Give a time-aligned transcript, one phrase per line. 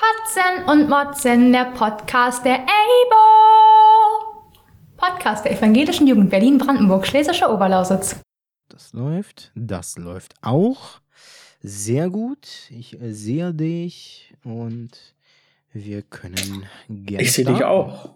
[0.00, 3.20] Kotzen und Motzen, der Podcast der EIBO.
[4.96, 8.18] Podcast der Evangelischen Jugend Berlin-Brandenburg, Schlesische Oberlausitz.
[8.70, 11.00] Das läuft, das läuft auch
[11.60, 12.48] sehr gut.
[12.70, 14.90] Ich äh, sehe dich und
[15.74, 17.22] wir können gerne.
[17.22, 18.14] Ich sehe dich auch.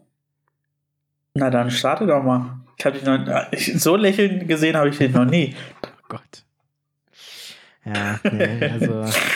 [1.34, 2.60] Na dann starte doch mal.
[2.78, 5.54] Ich habe dich noch ich, so lächeln gesehen habe ich dich noch nie.
[5.82, 6.44] Oh Gott.
[7.84, 9.04] Ja, nee, also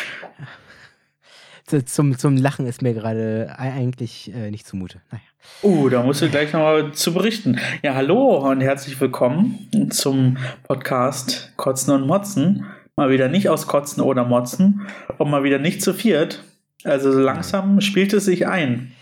[1.85, 5.01] zum, zum Lachen ist mir gerade eigentlich äh, nicht zumute.
[5.11, 5.23] Naja.
[5.63, 7.59] Uh, da musst du gleich nochmal zu berichten.
[7.83, 12.67] Ja, hallo und herzlich willkommen zum Podcast Kotzen und Motzen.
[12.97, 14.87] Mal wieder nicht aus Kotzen oder Motzen
[15.19, 16.43] und mal wieder nicht zu viert.
[16.85, 18.93] Also so langsam spielt es sich ein.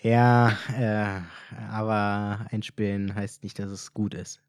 [0.00, 1.06] Ja, äh,
[1.70, 4.40] aber einspielen heißt nicht, dass es gut ist.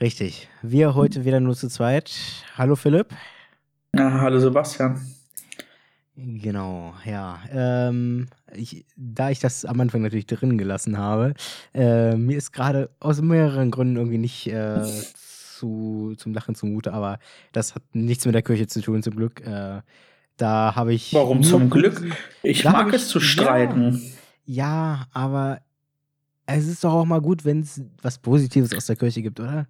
[0.00, 0.48] Richtig.
[0.62, 2.12] Wir heute wieder nur zu zweit.
[2.56, 3.08] Hallo Philipp.
[3.94, 5.00] Ja, hallo Sebastian.
[6.18, 7.38] Genau, ja.
[7.52, 11.34] Ähm, ich, da ich das am Anfang natürlich drin gelassen habe,
[11.74, 14.82] äh, mir ist gerade aus mehreren Gründen irgendwie nicht äh,
[15.58, 17.18] zu, zum Lachen zumute, aber
[17.52, 19.40] das hat nichts mit der Kirche zu tun, zum Glück.
[19.46, 19.82] Äh,
[20.38, 21.12] da habe ich.
[21.12, 22.02] Warum zum Glück?
[22.42, 24.00] Ich mag es zu streiten.
[24.46, 25.60] Ja, ja, aber
[26.46, 29.66] es ist doch auch mal gut, wenn es was Positives aus der Kirche gibt, oder?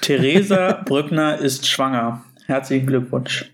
[0.00, 2.24] Theresa Brückner ist schwanger.
[2.46, 3.52] Herzlichen Glückwunsch.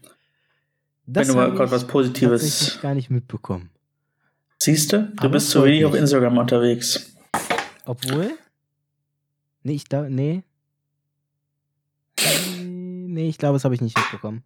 [1.06, 2.74] Das Wenn du mal gerade was Positives.
[2.74, 3.70] Ich gar nicht mitbekommen.
[4.58, 5.04] Siehst du?
[5.04, 7.14] Du Aber bist zu wenig auf Instagram unterwegs.
[7.84, 8.32] Obwohl?
[9.62, 10.08] Nee, ich da.
[10.08, 10.42] Nee.
[12.58, 14.42] Nee, ich glaube, das habe ich nicht mitbekommen.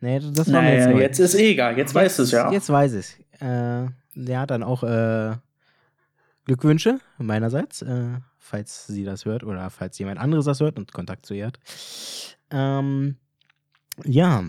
[0.00, 1.72] Nee, das war naja, jetzt, jetzt ist eh egal.
[1.72, 2.52] Jetzt, jetzt weißt du es ja.
[2.52, 5.36] Jetzt weiß ich äh, Ja, dann auch äh,
[6.44, 11.26] Glückwünsche meinerseits, äh, falls sie das hört oder falls jemand anderes das hört und Kontakt
[11.26, 11.58] zu ihr hat.
[12.50, 13.16] Ähm,
[14.04, 14.44] ja,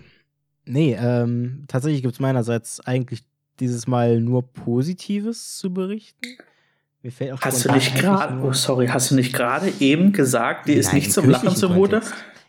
[0.65, 3.23] Nee, ähm, tatsächlich gibt es meinerseits eigentlich
[3.59, 6.37] dieses Mal nur Positives zu berichten.
[7.03, 10.67] Mir fällt auch hast du nicht gerade, oh sorry, hast du nicht gerade eben gesagt,
[10.67, 12.01] die ist nicht zum Lachen zumute?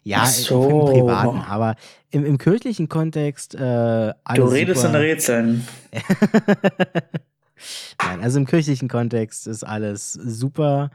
[0.02, 0.88] Ja, so.
[0.88, 1.74] im, privaten, aber
[2.10, 4.94] im, im kirchlichen Kontext äh, Du redest super.
[4.94, 5.68] in Rätseln.
[8.02, 10.90] Nein, also im kirchlichen Kontext ist alles super.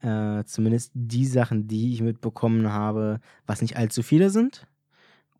[0.00, 4.66] Äh, zumindest die Sachen, die ich mitbekommen habe, was nicht allzu viele sind.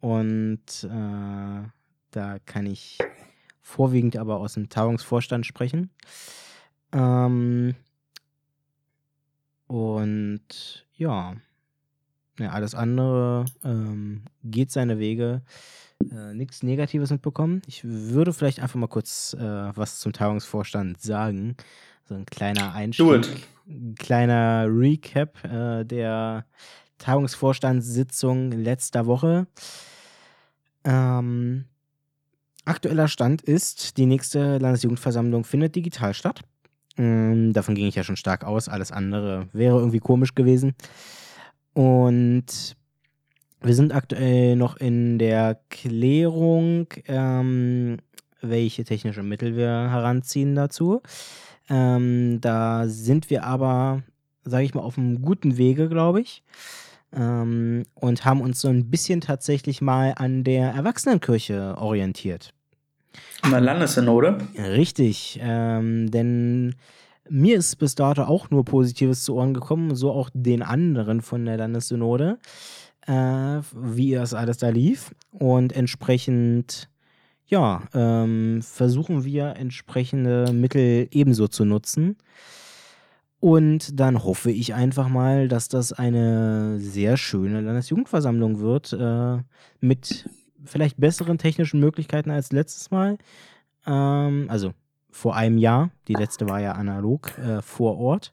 [0.02, 1.62] Und äh,
[2.10, 2.98] da kann ich
[3.60, 5.90] vorwiegend aber aus dem Tagungsvorstand sprechen.
[6.92, 7.76] Ähm,
[9.68, 11.36] und ja,
[12.40, 15.42] ja, alles andere ähm, geht seine Wege.
[16.10, 17.62] Äh, Nichts Negatives mitbekommen.
[17.68, 21.56] Ich würde vielleicht einfach mal kurz äh, was zum Tagungsvorstand sagen.
[22.08, 23.46] So ein kleiner Einstieg.
[23.68, 26.44] Ein kleiner Recap äh, der
[26.98, 29.46] Tagungsvorstandssitzung letzter Woche.
[30.84, 31.64] Ähm,
[32.64, 36.42] aktueller Stand ist, die nächste Landesjugendversammlung findet digital statt.
[36.96, 38.68] Ähm, davon ging ich ja schon stark aus.
[38.68, 40.74] Alles andere wäre irgendwie komisch gewesen.
[41.72, 42.76] Und
[43.62, 47.98] wir sind aktuell noch in der Klärung, ähm,
[48.40, 51.00] welche technische Mittel wir heranziehen dazu.
[51.70, 54.02] Ähm, da sind wir aber,
[54.44, 56.42] sage ich mal, auf einem guten Wege, glaube ich
[57.14, 62.52] ähm, und haben uns so ein bisschen tatsächlich mal an der Erwachsenenkirche orientiert.
[63.42, 64.38] An der Landessynode?
[64.56, 66.74] Richtig, ähm, denn
[67.28, 71.44] mir ist bis dato auch nur Positives zu Ohren gekommen, so auch den anderen von
[71.44, 72.38] der Landessynode,
[73.06, 75.14] äh, wie das alles da lief.
[75.32, 76.88] Und entsprechend,
[77.46, 82.16] ja, ähm, versuchen wir entsprechende Mittel ebenso zu nutzen.
[83.42, 89.42] Und dann hoffe ich einfach mal, dass das eine sehr schöne Landesjugendversammlung wird, äh,
[89.80, 90.30] mit
[90.64, 93.18] vielleicht besseren technischen Möglichkeiten als letztes Mal.
[93.84, 94.74] Ähm, also
[95.10, 95.90] vor einem Jahr.
[96.06, 98.32] Die letzte war ja analog äh, vor Ort.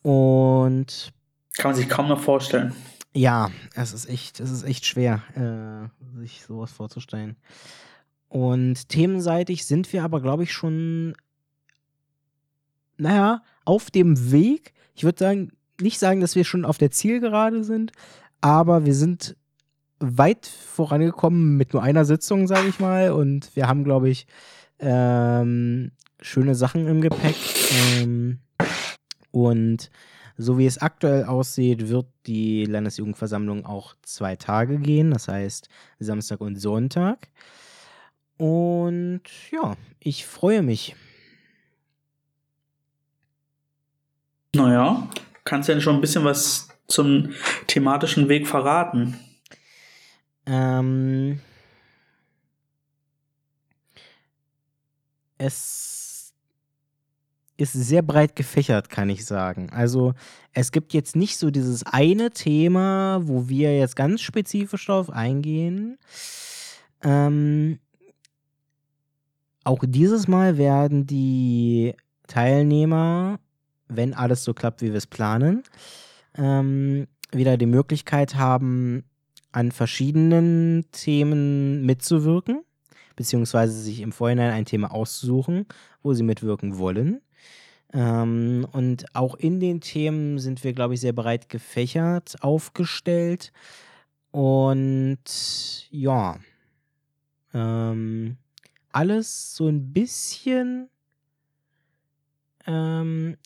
[0.00, 1.12] Und
[1.58, 2.72] kann man sich kaum noch vorstellen.
[3.12, 7.36] Ja, es ist echt, es ist echt schwer, äh, sich sowas vorzustellen.
[8.30, 11.14] Und themenseitig sind wir aber, glaube ich, schon
[12.96, 14.72] naja, auf dem Weg.
[14.94, 17.92] Ich würde sagen, nicht sagen, dass wir schon auf der Zielgerade sind,
[18.40, 19.36] aber wir sind
[19.98, 23.12] weit vorangekommen mit nur einer Sitzung, sage ich mal.
[23.12, 24.26] Und wir haben, glaube ich,
[24.78, 27.36] ähm, schöne Sachen im Gepäck.
[28.00, 28.38] Ähm,
[29.30, 29.90] und
[30.38, 35.68] so wie es aktuell aussieht, wird die Landesjugendversammlung auch zwei Tage gehen, das heißt
[35.98, 37.28] Samstag und Sonntag.
[38.36, 40.94] Und ja, ich freue mich.
[44.56, 45.08] Naja,
[45.44, 47.30] kannst du denn schon ein bisschen was zum
[47.66, 49.18] thematischen Weg verraten?
[50.46, 51.40] Ähm.
[55.38, 56.32] es
[57.56, 59.70] ist sehr breit gefächert, kann ich sagen.
[59.70, 60.14] Also
[60.52, 65.98] es gibt jetzt nicht so dieses eine Thema, wo wir jetzt ganz spezifisch darauf eingehen.
[67.02, 67.78] Ähm,
[69.64, 71.94] auch dieses Mal werden die
[72.26, 73.38] Teilnehmer,
[73.88, 75.62] wenn alles so klappt, wie wir es planen,
[76.36, 79.04] ähm, wieder die Möglichkeit haben,
[79.52, 82.62] an verschiedenen Themen mitzuwirken,
[83.16, 85.66] beziehungsweise sich im Vorhinein ein Thema auszusuchen,
[86.02, 87.22] wo sie mitwirken wollen.
[87.92, 93.52] Ähm, und auch in den Themen sind wir, glaube ich, sehr breit gefächert aufgestellt.
[94.30, 96.38] Und ja,
[97.54, 98.36] ähm,
[98.92, 100.90] alles so ein bisschen
[102.66, 103.36] ähm,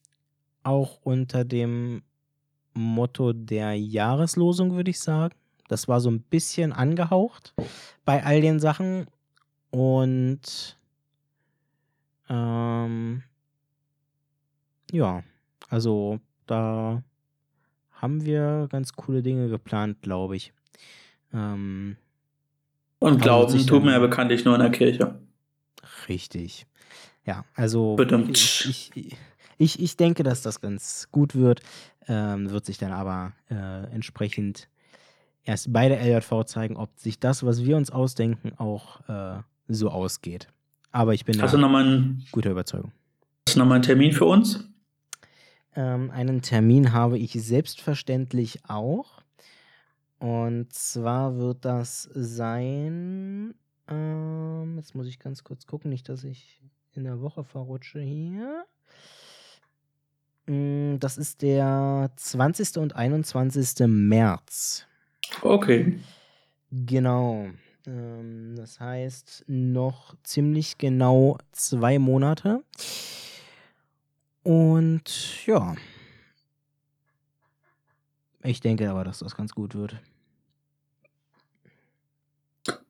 [0.63, 2.03] auch unter dem
[2.75, 5.35] Motto der Jahreslosung, würde ich sagen.
[5.69, 7.55] Das war so ein bisschen angehaucht
[8.05, 9.07] bei all den Sachen.
[9.71, 10.77] Und
[12.29, 13.23] ähm,
[14.93, 15.23] ja,
[15.69, 17.03] also da
[17.93, 20.53] haben wir ganz coole Dinge geplant, glaube ich.
[21.33, 21.97] Ähm,
[22.99, 25.21] Und Also Glauben sich tut man ja bekanntlich nur in der Kirche.
[26.09, 26.67] richtig.
[27.25, 28.37] Ja, also Bedimmt.
[28.39, 29.17] ich, ich,
[29.61, 31.61] ich, ich denke, dass das ganz gut wird.
[32.09, 34.69] Ähm, wird sich dann aber äh, entsprechend
[35.45, 39.91] erst bei der LJV zeigen, ob sich das, was wir uns ausdenken, auch äh, so
[39.91, 40.49] ausgeht.
[40.93, 42.93] Aber ich bin Hast du da nochmal einen, guter Überzeugung.
[43.47, 44.67] hast du noch mal einen Termin für uns?
[45.77, 49.21] Ähm, einen Termin habe ich selbstverständlich auch.
[50.19, 53.55] Und zwar wird das sein.
[53.89, 58.65] Ähm, jetzt muss ich ganz kurz gucken, nicht, dass ich in der Woche verrutsche hier.
[60.47, 62.79] Mm, Das ist der 20.
[62.79, 63.87] und 21.
[63.87, 64.87] März.
[65.43, 65.99] Okay.
[66.71, 67.49] Genau.
[67.87, 72.63] Ähm, das heißt noch ziemlich genau zwei Monate.
[74.43, 75.75] Und ja.
[78.43, 79.97] Ich denke aber, dass das ganz gut wird.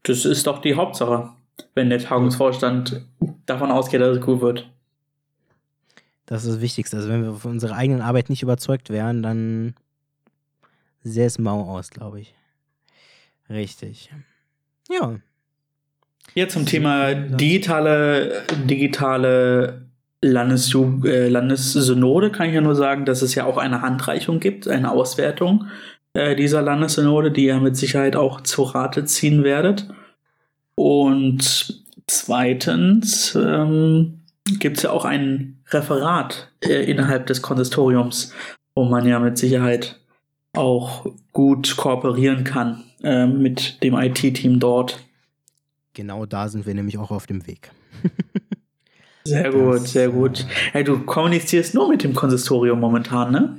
[0.04, 1.30] Das ist doch die Hauptsache,
[1.74, 3.04] wenn der Tagungsvorstand
[3.46, 4.70] davon ausgeht, dass es gut wird.
[6.30, 6.96] Das ist das Wichtigste.
[6.96, 9.74] Also wenn wir von unserer eigenen Arbeit nicht überzeugt wären, dann
[11.02, 12.34] sähe es mau aus, glaube ich.
[13.50, 14.10] Richtig.
[14.88, 15.16] Ja.
[16.34, 19.86] Jetzt zum Thema digitale, digitale
[20.22, 24.68] Landesju äh, Landessynode kann ich ja nur sagen, dass es ja auch eine Handreichung gibt,
[24.68, 25.66] eine Auswertung
[26.12, 29.88] äh, dieser Landessynode, die ihr mit Sicherheit auch zu Rate ziehen werdet.
[30.76, 34.20] Und zweitens ähm,
[34.60, 38.32] gibt es ja auch ein Referat äh, innerhalb des Konsistoriums,
[38.74, 40.00] wo man ja mit Sicherheit
[40.52, 45.00] auch gut kooperieren kann äh, mit dem IT-Team dort.
[45.94, 47.70] Genau da sind wir nämlich auch auf dem Weg.
[49.24, 50.40] Sehr gut, Das, sehr gut.
[50.40, 53.56] äh, Hey, du kommunizierst nur mit dem Konsistorium momentan, ne?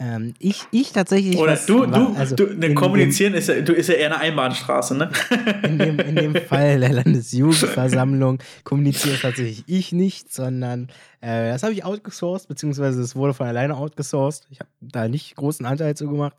[0.00, 1.36] Ähm, ich, ich tatsächlich.
[1.38, 4.06] Oder was- du, du, also du, ne, dem- kommunizieren ist ja, du ist ja eher
[4.12, 5.10] eine Einbahnstraße, ne?
[5.64, 10.88] In dem, in dem Fall der Landesjugendversammlung kommuniziere tatsächlich ich nicht, sondern
[11.20, 14.46] äh, das habe ich outgesourced, beziehungsweise es wurde von alleine outgesourced.
[14.50, 16.36] Ich habe da nicht großen Anteil zu gemacht.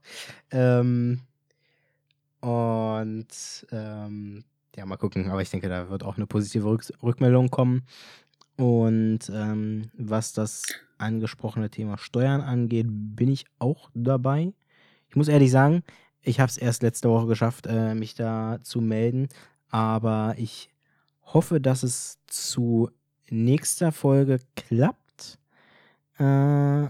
[0.52, 1.20] Ähm,
[2.42, 3.28] und
[3.72, 4.44] ähm,
[4.76, 5.30] ja, mal gucken.
[5.30, 7.84] Aber ich denke, da wird auch eine positive Rück Rückmeldung kommen.
[8.60, 10.64] Und ähm, was das
[10.98, 14.52] angesprochene Thema Steuern angeht, bin ich auch dabei.
[15.08, 15.82] Ich muss ehrlich sagen,
[16.22, 19.30] ich habe es erst letzte Woche geschafft, äh, mich da zu melden.
[19.70, 20.70] Aber ich
[21.24, 22.90] hoffe, dass es zu
[23.30, 25.40] nächster Folge klappt.
[26.18, 26.88] Äh,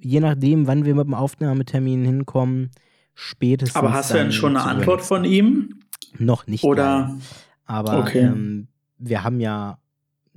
[0.00, 2.70] je nachdem, wann wir mit dem Aufnahmetermin hinkommen,
[3.14, 3.76] spätestens.
[3.76, 5.80] Aber hast du denn schon eine Antwort von ihm?
[6.18, 6.64] Noch nicht.
[6.64, 6.82] Oder?
[6.82, 7.18] leider.
[7.66, 8.20] Aber Okay.
[8.20, 9.79] ähm, wir haben ja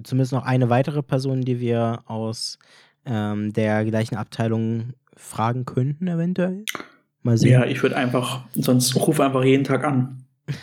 [0.01, 2.57] zumindest noch eine weitere Person, die wir aus
[3.05, 6.63] ähm, der gleichen Abteilung fragen könnten, eventuell.
[7.21, 7.51] Mal sehen.
[7.51, 10.25] Ja, ich würde einfach, sonst ruf einfach jeden Tag an.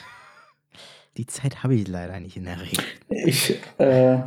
[1.16, 2.84] Die Zeit habe ich leider nicht in der Regel.
[3.08, 4.18] Ich äh,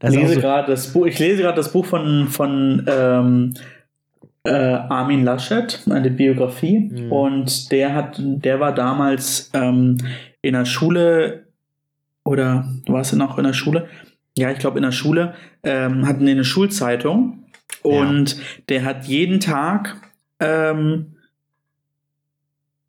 [0.00, 3.54] lese so, gerade das Buch, ich lese gerade das Buch von, von ähm,
[4.44, 6.90] äh, Armin Laschet, eine Biografie.
[6.90, 7.12] Mhm.
[7.12, 9.98] Und der hat, der war damals ähm,
[10.40, 11.44] in der Schule
[12.32, 13.88] oder warst du noch in der Schule?
[14.36, 17.44] Ja, ich glaube in der Schule, ähm, hatten die eine Schulzeitung
[17.82, 18.36] und
[18.68, 19.96] der hat jeden Tag
[20.40, 21.16] ähm,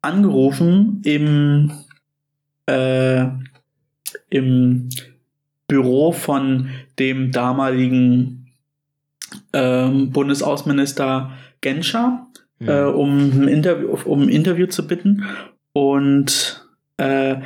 [0.01, 1.71] angerufen im,
[2.67, 3.25] äh,
[4.29, 4.89] im
[5.67, 8.53] Büro von dem damaligen
[9.51, 11.31] ähm, Bundesaußenminister
[11.61, 12.27] Genscher,
[12.59, 15.25] hm, äh, um, ein Interview, um ein Interview zu bitten.
[15.73, 16.65] Und
[16.97, 17.37] äh,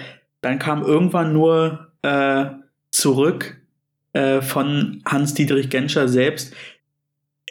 [0.41, 2.45] dann kam irgendwann nur äh,
[2.91, 3.57] zurück,
[4.13, 6.53] äh, von Hans-Dietrich Genscher selbst.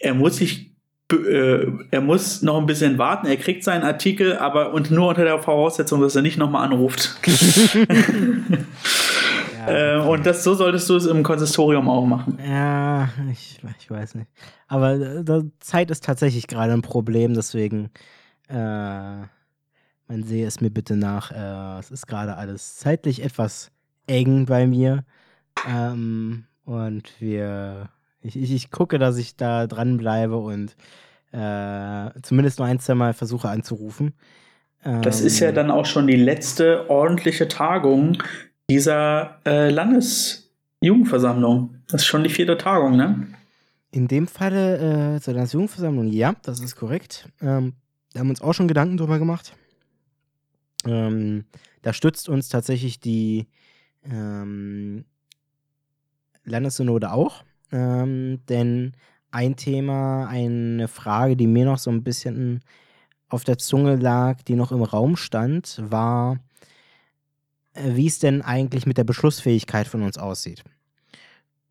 [0.01, 0.73] Er muss sich
[1.13, 3.29] äh, er muss noch ein bisschen warten.
[3.29, 7.17] Er kriegt seinen Artikel, aber und nur unter der Voraussetzung, dass er nicht nochmal anruft.
[9.57, 9.69] ja.
[9.97, 12.39] äh, und das, so solltest du es im Konsistorium auch machen.
[12.45, 14.29] Ja, ich, ich weiß nicht.
[14.67, 17.91] Aber äh, Zeit ist tatsächlich gerade ein Problem, deswegen
[18.49, 21.31] äh, man sehe es mir bitte nach.
[21.31, 23.71] Äh, es ist gerade alles zeitlich etwas
[24.07, 25.05] eng bei mir.
[25.69, 27.91] Ähm, und wir
[28.27, 30.77] ich, ich, ich gucke, dass ich da dranbleibe und
[31.33, 34.15] äh, zumindest nur ein, zwei Mal versuche anzurufen.
[34.83, 38.23] das ist ja ähm, dann auch schon die letzte ordentliche Tagung
[38.69, 41.77] dieser äh, Landesjugendversammlung.
[41.89, 43.29] Das ist schon die vierte Tagung, ne?
[43.93, 47.29] In dem Falle äh, zur Landesjugendversammlung, ja, das ist korrekt.
[47.41, 47.75] Ähm,
[48.13, 49.55] da haben wir uns auch schon Gedanken drüber gemacht.
[50.85, 51.45] Ähm,
[51.83, 53.47] da stützt uns tatsächlich die
[54.11, 55.05] ähm,
[56.45, 57.45] Landessynode auch.
[57.73, 58.93] Ähm, denn
[59.31, 62.61] ein Thema, eine Frage, die mir noch so ein bisschen
[63.29, 66.39] auf der Zunge lag, die noch im Raum stand, war,
[67.75, 70.63] äh, wie es denn eigentlich mit der Beschlussfähigkeit von uns aussieht.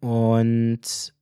[0.01, 1.13] Und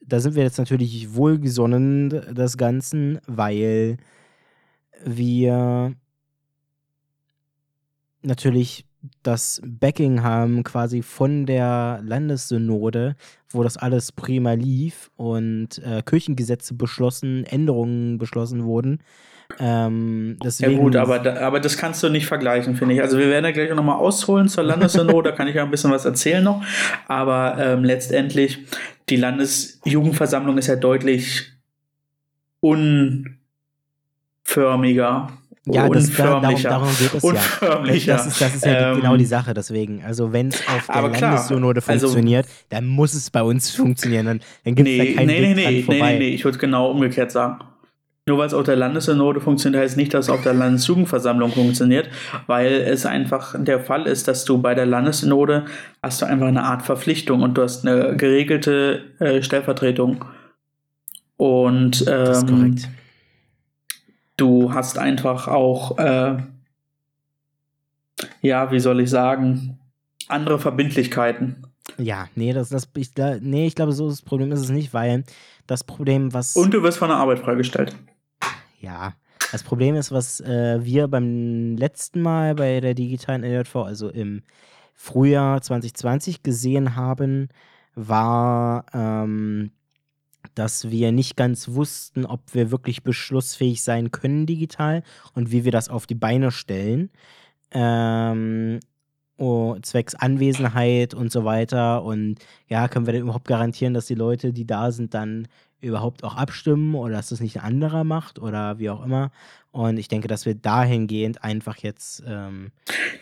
[0.00, 3.98] da sind wir jetzt natürlich wohlgesonnen des Ganzen, weil
[5.04, 5.94] wir
[8.22, 8.86] natürlich
[9.22, 13.16] das Backing haben quasi von der Landessynode,
[13.50, 19.00] wo das alles prima lief und äh, Kirchengesetze beschlossen, Änderungen beschlossen wurden.
[19.58, 23.02] Ähm, deswegen, ja gut, aber, da, aber das kannst du nicht vergleichen, finde ich.
[23.02, 25.90] Also wir werden ja gleich nochmal ausholen zur Landessynode, da kann ich ja ein bisschen
[25.90, 26.62] was erzählen noch.
[27.08, 28.58] Aber ähm, letztendlich,
[29.08, 31.52] die Landesjugendversammlung ist ja deutlich
[32.60, 35.32] unförmiger
[35.74, 38.14] ja, das, da, darum, darum geht es ja.
[38.14, 39.54] Das ist, das ist ja ähm, genau die Sache.
[39.54, 43.70] Deswegen, also wenn es auf der Landessynode also funktioniert, also, dann muss es bei uns
[43.70, 44.26] funktionieren.
[44.26, 46.12] Dann, dann gibt es nee, da keinen nee, Weg nee, nee, vorbei.
[46.12, 47.58] Nee, nee, ich würde genau umgekehrt sagen.
[48.26, 52.08] Nur weil es auf der Landessynode funktioniert, heißt nicht, dass es auf der Landesjugendversammlung funktioniert,
[52.46, 55.64] weil es einfach der Fall ist, dass du bei der Landessynode
[56.02, 60.24] hast du einfach eine Art Verpflichtung und du hast eine geregelte äh, Stellvertretung.
[61.38, 62.88] Und ähm, das ist ähm, korrekt
[64.40, 66.38] du hast einfach auch, äh,
[68.40, 69.78] ja, wie soll ich sagen,
[70.28, 71.66] andere Verbindlichkeiten.
[71.98, 75.24] Ja, nee, das, das, ich, nee, ich glaube, so das Problem ist es nicht, weil
[75.66, 76.56] das Problem, was.
[76.56, 77.96] Und du wirst von der Arbeit freigestellt.
[78.80, 79.14] Ja,
[79.52, 84.42] das Problem ist, was äh, wir beim letzten Mal bei der digitalen LJV, also im
[84.94, 87.48] Frühjahr 2020 gesehen haben,
[87.94, 89.72] war, ähm,
[90.54, 95.02] dass wir nicht ganz wussten, ob wir wirklich beschlussfähig sein können digital
[95.34, 97.10] und wie wir das auf die Beine stellen.
[97.72, 98.80] Ähm,
[99.36, 102.04] oh, zwecks Anwesenheit und so weiter.
[102.04, 102.36] Und
[102.68, 105.48] ja, können wir denn überhaupt garantieren, dass die Leute, die da sind, dann
[105.80, 109.30] überhaupt auch abstimmen oder dass das nicht ein anderer macht oder wie auch immer.
[109.72, 112.72] Und ich denke, dass wir dahingehend einfach jetzt ähm,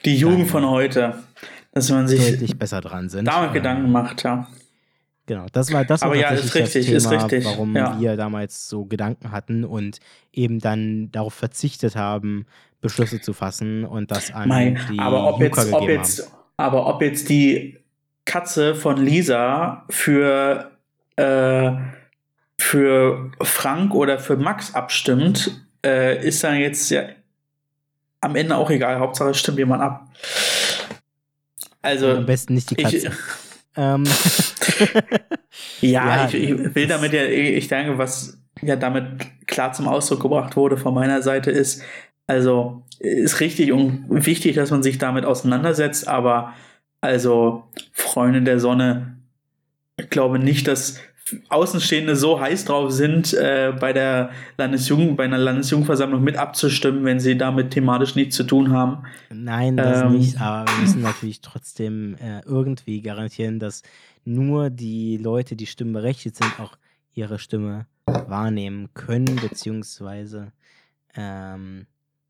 [0.04, 1.18] die Jugend von heute,
[1.72, 3.26] dass man sich deutlich besser dran sind.
[3.26, 4.48] Damit Gedanken macht, ja.
[5.28, 7.44] Genau, das war das war Aber ja, ist richtig, Thema, ist richtig.
[7.44, 8.00] warum ja.
[8.00, 10.00] wir damals so Gedanken hatten und
[10.32, 12.46] eben dann darauf verzichtet haben,
[12.80, 16.38] Beschlüsse zu fassen und das an Mai, die aber ob jetzt, ob jetzt, haben.
[16.56, 17.78] Aber ob jetzt die
[18.24, 20.70] Katze von Lisa für,
[21.16, 21.72] äh,
[22.56, 27.02] für Frank oder für Max abstimmt, äh, ist dann jetzt ja
[28.22, 28.98] am Ende auch egal.
[28.98, 30.08] Hauptsache stimmt jemand ab.
[31.82, 32.96] Also am besten nicht die Katze.
[32.96, 34.04] Ich, ähm.
[35.80, 39.06] ja, ja ich, ich, will damit ja, ich denke, was ja damit
[39.46, 41.82] klar zum Ausdruck gebracht wurde von meiner Seite ist,
[42.26, 46.54] also ist richtig und wichtig, dass man sich damit auseinandersetzt, aber
[47.00, 49.16] also Freunde der Sonne,
[49.96, 51.00] ich glaube nicht, dass
[51.48, 57.20] Außenstehende so heiß drauf sind, äh, bei der Landesjugend, bei einer Landesjugendversammlung mit abzustimmen, wenn
[57.20, 59.04] sie damit thematisch nichts zu tun haben.
[59.30, 63.82] Nein, das ähm, nicht, aber wir müssen natürlich trotzdem äh, irgendwie garantieren, dass
[64.24, 66.76] nur die Leute, die stimmberechtigt sind, auch
[67.14, 70.52] ihre Stimme wahrnehmen können, beziehungsweise
[71.14, 71.86] ähm,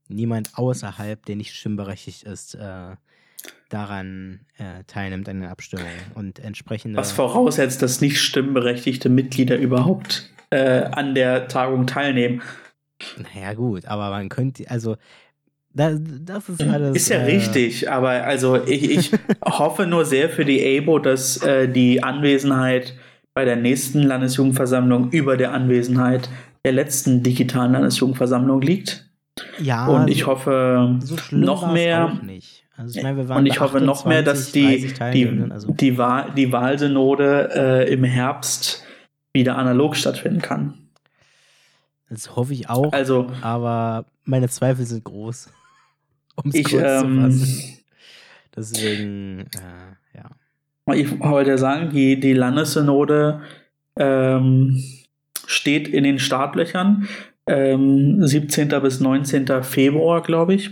[0.08, 2.96] niemand außerhalb, der nicht stimmberechtigt ist, äh,
[3.68, 6.96] daran äh, teilnimmt an den Abstimmungen und entsprechend.
[6.96, 12.42] Was voraussetzt, dass nicht stimmberechtigte Mitglieder überhaupt äh, an der Tagung teilnehmen.
[13.34, 14.96] Naja, gut, aber man könnte, also
[15.74, 16.96] das, das ist alles.
[16.96, 19.12] Ist ja äh, richtig, aber also ich, ich
[19.44, 22.94] hoffe nur sehr für die ABO, dass äh, die Anwesenheit
[23.34, 26.28] bei der nächsten Landesjugendversammlung über der Anwesenheit
[26.64, 29.08] der letzten digitalen Landesjugendversammlung liegt.
[29.60, 29.86] Ja.
[29.86, 32.18] Und ich hoffe so noch mehr.
[32.78, 35.50] Also ich meine, wir waren Und ich hoffe noch mehr, dass 28, die, 30 die,
[35.50, 38.84] also die, Wahl, die Wahlsynode äh, im Herbst
[39.32, 40.74] wieder analog stattfinden kann.
[42.08, 45.50] das hoffe ich auch, Also aber meine Zweifel sind groß.
[46.36, 47.78] Um es zu ähm, fassen.
[48.54, 50.94] Deswegen, äh, ja.
[50.94, 53.40] ich wollte ja sagen, die, die Landessynode
[53.96, 54.80] ähm,
[55.46, 57.08] steht in den Startlöchern.
[57.48, 58.68] Ähm, 17.
[58.80, 59.64] bis 19.
[59.64, 60.70] Februar, glaube ich,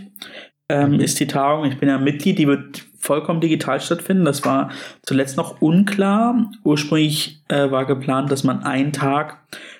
[0.69, 0.99] ähm, Mhm.
[0.99, 1.65] ist die Tagung.
[1.65, 4.25] Ich bin ja Mitglied, die wird vollkommen digital stattfinden.
[4.25, 4.69] Das war
[5.03, 6.51] zuletzt noch unklar.
[6.63, 9.37] Ursprünglich äh, war geplant, dass man einen Tag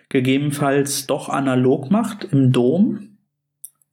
[0.10, 3.18] gegebenenfalls doch analog macht im Dom.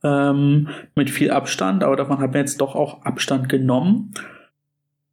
[0.04, 4.12] Ähm, mit viel Abstand, aber davon hat man jetzt doch auch Abstand genommen.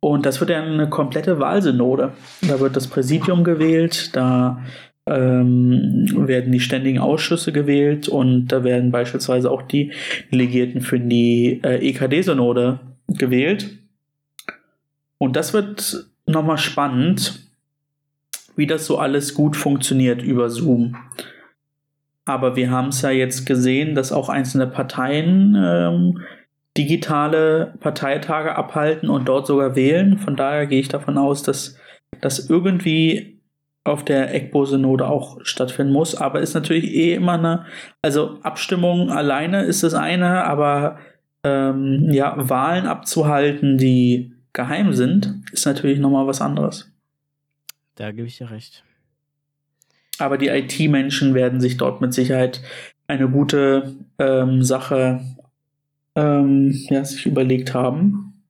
[0.02, 2.12] Und das wird ja eine komplette Wahlsynode.
[2.42, 4.60] Da wird das Präsidium gewählt, da
[5.08, 9.92] ähm, werden die ständigen Ausschüsse gewählt und da werden beispielsweise auch die
[10.32, 13.78] Delegierten für die äh, EKD-Synode gewählt.
[15.18, 17.48] Und das wird nochmal spannend,
[18.56, 20.96] wie das so alles gut funktioniert über Zoom.
[22.26, 26.22] Aber wir haben es ja jetzt gesehen, dass auch einzelne Parteien ähm,
[26.78, 30.18] digitale Parteitage abhalten und dort sogar wählen.
[30.18, 31.78] Von daher gehe ich davon aus, dass
[32.22, 33.41] das irgendwie
[33.84, 36.16] auf der ECBO-Synode auch stattfinden muss.
[36.16, 37.66] Aber ist natürlich eh immer eine,
[38.02, 41.00] also Abstimmung alleine ist das eine, aber
[41.44, 46.92] ähm, ja, Wahlen abzuhalten, die geheim sind, ist natürlich nochmal was anderes.
[47.96, 48.84] Da gebe ich dir recht.
[50.20, 52.62] Aber die IT-Menschen werden sich dort mit Sicherheit
[53.08, 55.22] eine gute ähm, Sache
[56.16, 58.44] ähm, ja, sich überlegt haben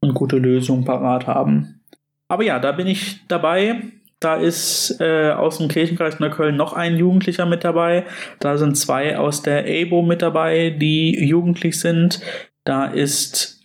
[0.00, 1.80] und gute Lösungen parat haben.
[2.28, 3.82] Aber ja, da bin ich dabei.
[4.20, 8.04] Da ist äh, aus dem Kirchenkreis Neukölln noch ein Jugendlicher mit dabei.
[8.38, 12.20] Da sind zwei aus der ABO mit dabei, die jugendlich sind.
[12.64, 13.60] Da ist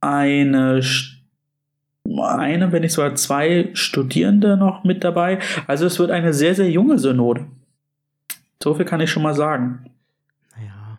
[0.00, 0.82] eine
[2.18, 5.38] eine, wenn nicht sogar zwei Studierende noch mit dabei.
[5.66, 7.46] Also es wird eine sehr, sehr junge Synode.
[8.62, 9.90] So viel kann ich schon mal sagen.
[10.56, 10.98] Naja.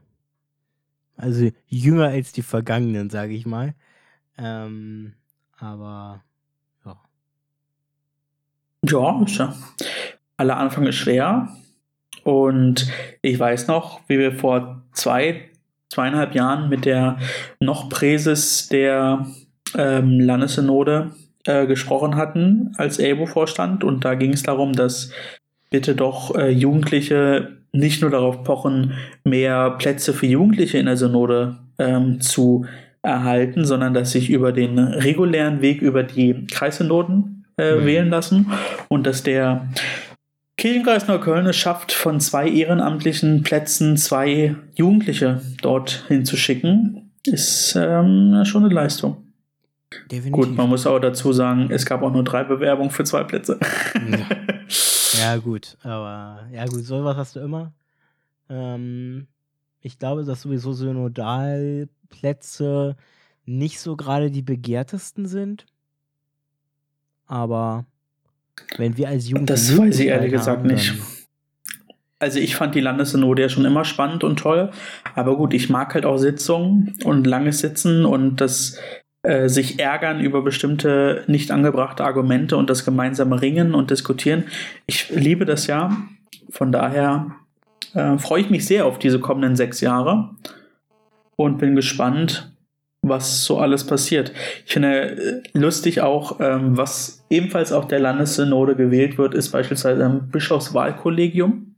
[1.17, 3.73] Also jünger als die vergangenen, sage ich mal.
[4.37, 5.13] Ähm,
[5.57, 6.23] aber.
[8.83, 9.55] Ja, ja.
[10.37, 11.49] Aller Anfang ist schwer.
[12.23, 12.87] Und
[13.21, 15.49] ich weiß noch, wie wir vor zwei,
[15.89, 17.17] zweieinhalb Jahren mit der
[17.59, 19.25] noch Präses der
[19.77, 21.11] ähm, Landessynode
[21.45, 23.83] äh, gesprochen hatten als EBO-Vorstand.
[23.83, 25.11] Und da ging es darum, dass
[25.69, 31.57] bitte doch äh, Jugendliche nicht nur darauf pochen, mehr Plätze für Jugendliche in der Synode
[31.79, 32.65] ähm, zu
[33.01, 37.85] erhalten, sondern dass sich über den regulären Weg über die Kreissynoden äh, Mhm.
[37.85, 38.51] wählen lassen
[38.89, 39.67] und dass der
[40.57, 48.65] Kirchenkreis Neukölln es schafft, von zwei ehrenamtlichen Plätzen zwei Jugendliche dort hinzuschicken, ist ähm, schon
[48.65, 49.17] eine Leistung.
[50.09, 50.31] Definitiv.
[50.31, 53.59] Gut, man muss aber dazu sagen, es gab auch nur drei Bewerbungen für zwei Plätze.
[55.19, 57.73] Ja, gut, aber ja gut, sowas hast du immer.
[58.49, 59.27] Ähm,
[59.81, 62.95] ich glaube, dass sowieso Synodalplätze
[63.45, 65.65] nicht so gerade die begehrtesten sind.
[67.31, 67.85] Aber
[68.77, 70.89] wenn wir als Jugend Das weiß ich ehrlich gesagt nicht.
[70.91, 70.99] dann-
[72.19, 74.69] Also ich fand die Landessynode ja schon immer spannend und toll,
[75.15, 78.77] aber gut, ich mag halt auch Sitzungen und langes Sitzen und das
[79.23, 84.43] äh, sich ärgern über bestimmte nicht angebrachte Argumente und das gemeinsame Ringen und Diskutieren.
[84.87, 85.95] Ich liebe das ja.
[86.49, 87.35] Von daher
[87.93, 90.31] äh, freue ich mich sehr auf diese kommenden sechs Jahre
[91.37, 92.51] und bin gespannt,
[93.11, 94.31] was so alles passiert.
[94.65, 100.03] Ich finde äh, lustig auch, ähm, was ebenfalls auf der Landessynode gewählt wird, ist beispielsweise
[100.03, 101.75] ein Bischofswahlkollegium.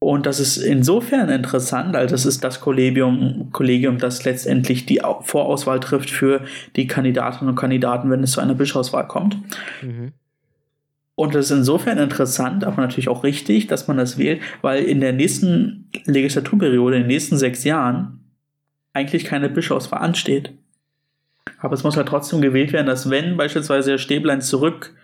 [0.00, 5.20] Und das ist insofern interessant, als es ist das Kollegium, Kollegium, das letztendlich die Au-
[5.22, 6.40] Vorauswahl trifft für
[6.74, 9.38] die Kandidatinnen und Kandidaten, wenn es zu einer Bischofswahl kommt.
[9.80, 10.10] Mhm.
[11.14, 15.00] Und es ist insofern interessant, aber natürlich auch richtig, dass man das wählt, weil in
[15.00, 18.21] der nächsten Legislaturperiode, in den nächsten sechs Jahren,
[18.92, 20.52] eigentlich keine Bischofswahl ansteht.
[21.58, 24.94] Aber es muss halt trotzdem gewählt werden, dass wenn beispielsweise Herr Stäblein zurücktreten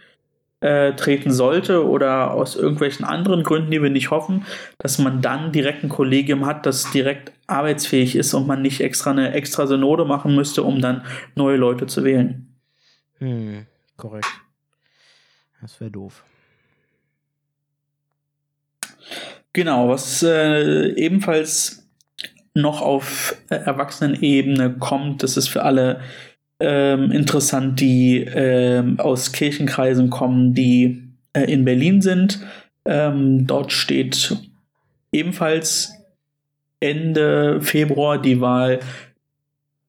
[0.60, 4.44] äh, sollte oder aus irgendwelchen anderen Gründen, die wir nicht hoffen,
[4.78, 9.10] dass man dann direkt ein Kollegium hat, das direkt arbeitsfähig ist und man nicht extra
[9.10, 12.54] eine extra Synode machen müsste, um dann neue Leute zu wählen.
[13.18, 14.28] Hm, korrekt.
[15.60, 16.24] Das wäre doof.
[19.52, 21.77] Genau, was äh, ebenfalls
[22.60, 26.00] noch auf äh, Erwachsenenebene kommt, das ist für alle
[26.60, 32.40] ähm, interessant, die ähm, aus Kirchenkreisen kommen, die äh, in Berlin sind.
[32.84, 34.36] Ähm, dort steht
[35.12, 35.92] ebenfalls
[36.80, 38.80] Ende Februar die Wahl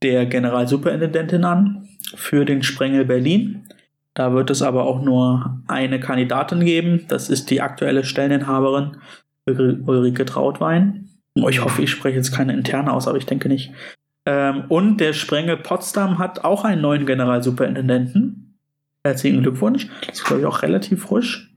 [0.02, 3.68] der Generalsuperintendentin an für den Sprengel Berlin.
[4.14, 7.06] Da wird es aber auch nur eine Kandidatin geben.
[7.08, 8.98] Das ist die aktuelle Stelleninhaberin
[9.46, 11.09] Ulrike Trautwein.
[11.48, 13.72] Ich hoffe, ich spreche jetzt keine interne aus, aber ich denke nicht.
[14.26, 18.58] Ähm, und der Sprengel Potsdam hat auch einen neuen Generalsuperintendenten.
[19.04, 19.88] Herzlichen Glückwunsch.
[20.06, 21.54] Das ist, glaube ich, auch relativ frisch.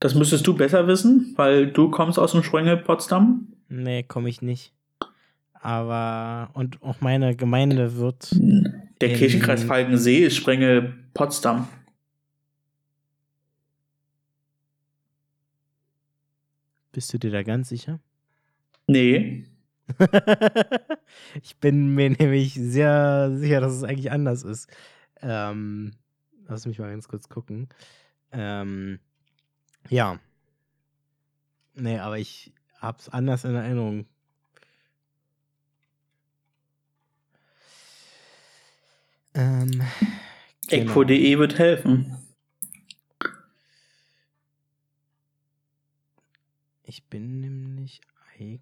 [0.00, 3.48] Das müsstest du besser wissen, weil du kommst aus dem Sprengel Potsdam.
[3.68, 4.72] Nee, komme ich nicht.
[5.54, 8.30] Aber, und auch meine Gemeinde wird.
[9.00, 11.68] Der Kirchenkreis Falkensee ist Sprengel Potsdam.
[16.92, 18.00] Bist du dir da ganz sicher?
[18.90, 19.44] Nee.
[21.42, 24.68] ich bin mir nämlich sehr sicher, dass es eigentlich anders ist.
[25.22, 25.92] Ähm,
[26.48, 27.68] lass mich mal ganz kurz gucken.
[28.32, 28.98] Ähm,
[29.88, 30.18] ja.
[31.74, 34.06] Nee, aber ich hab's anders in Erinnerung.
[39.34, 39.82] Ähm,
[40.68, 40.92] genau.
[40.92, 42.16] Eco.de wird helfen.
[46.82, 48.00] Ich bin nämlich
[48.36, 48.60] eigentlich.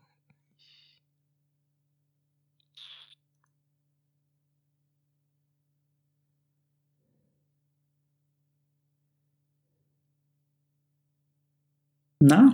[12.21, 12.53] Na?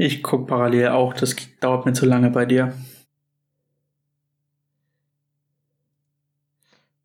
[0.00, 2.72] Ich gucke parallel auch, das dauert mir zu lange bei dir.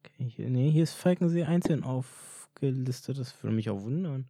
[0.05, 4.25] Okay, hier, nee, hier ist Falkensee einzeln aufgelistet, das würde mich auch wundern.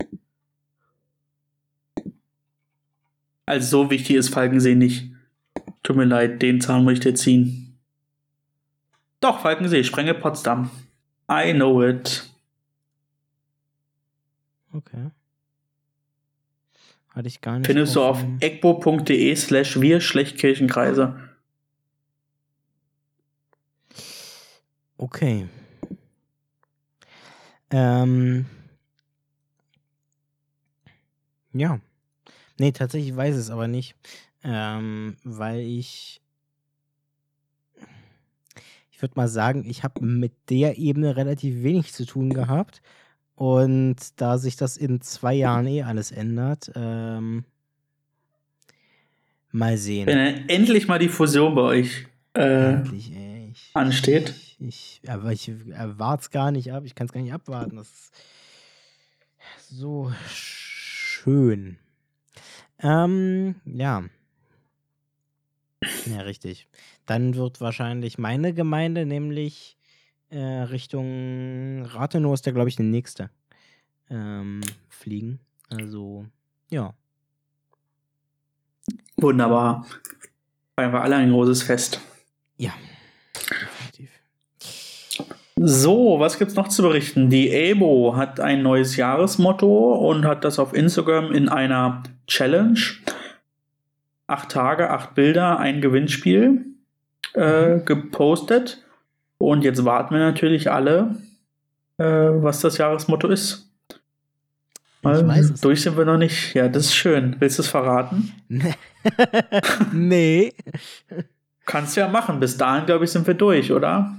[3.45, 5.12] Also so wichtig ist Falkensee nicht.
[5.83, 7.77] Tut mir leid, den Zahn muss ich dir ziehen.
[9.19, 10.71] Doch, Falkensee, Sprenge Potsdam.
[11.29, 12.29] I know it.
[14.73, 15.11] Okay.
[17.09, 17.67] Hatte ich gar nicht.
[17.67, 21.29] Findest du auf ecbo.de slash wir Schlechtkirchenkreise.
[24.97, 25.47] Okay.
[27.69, 28.45] Ähm.
[31.53, 31.79] Ja.
[32.57, 33.95] Nee, tatsächlich weiß es aber nicht.
[34.43, 36.21] Ähm, weil ich.
[38.91, 42.81] Ich würde mal sagen, ich habe mit der Ebene relativ wenig zu tun gehabt.
[43.35, 47.43] Und da sich das in zwei Jahren eh alles ändert, ähm,
[49.51, 50.07] mal sehen.
[50.07, 54.29] Wenn endlich mal die Fusion bei euch äh, endlich, ey, ich, ansteht.
[54.29, 56.83] Ich, ich, aber ich erwarte es gar nicht ab.
[56.85, 57.75] Ich kann es gar nicht abwarten.
[57.75, 58.13] Das ist
[59.69, 61.77] so schön.
[62.79, 64.03] Ähm, ja.
[66.05, 66.67] Ja, richtig.
[67.05, 69.77] Dann wird wahrscheinlich meine Gemeinde nämlich
[70.29, 73.29] äh, Richtung Rathenow ist der, glaube ich, der nächste
[74.09, 75.39] ähm, fliegen.
[75.69, 76.25] Also,
[76.69, 76.93] ja.
[79.17, 79.85] Wunderbar.
[80.75, 82.01] Feiern wir alle ein großes Fest.
[82.57, 82.73] Ja,
[83.35, 84.09] definitiv.
[85.55, 87.29] So, was gibt's noch zu berichten?
[87.29, 92.79] Die EBO hat ein neues Jahresmotto und hat das auf Instagram in einer Challenge.
[94.33, 96.65] Acht Tage, acht Bilder, ein Gewinnspiel
[97.35, 97.85] äh, mhm.
[97.85, 98.83] gepostet.
[99.37, 101.17] Und jetzt warten wir natürlich alle,
[101.99, 103.69] äh, was das Jahresmotto ist.
[105.03, 105.61] Weil es.
[105.61, 106.55] Durch sind wir noch nicht.
[106.55, 107.35] Ja, das ist schön.
[107.37, 108.33] Willst du es verraten?
[109.93, 110.53] nee.
[111.67, 112.39] Kannst du ja machen.
[112.39, 114.17] Bis dahin, glaube ich, sind wir durch, oder?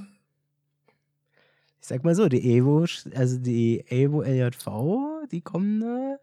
[1.80, 6.20] Ich sag mal so, die Evo, also die Evo LJV, die kommende,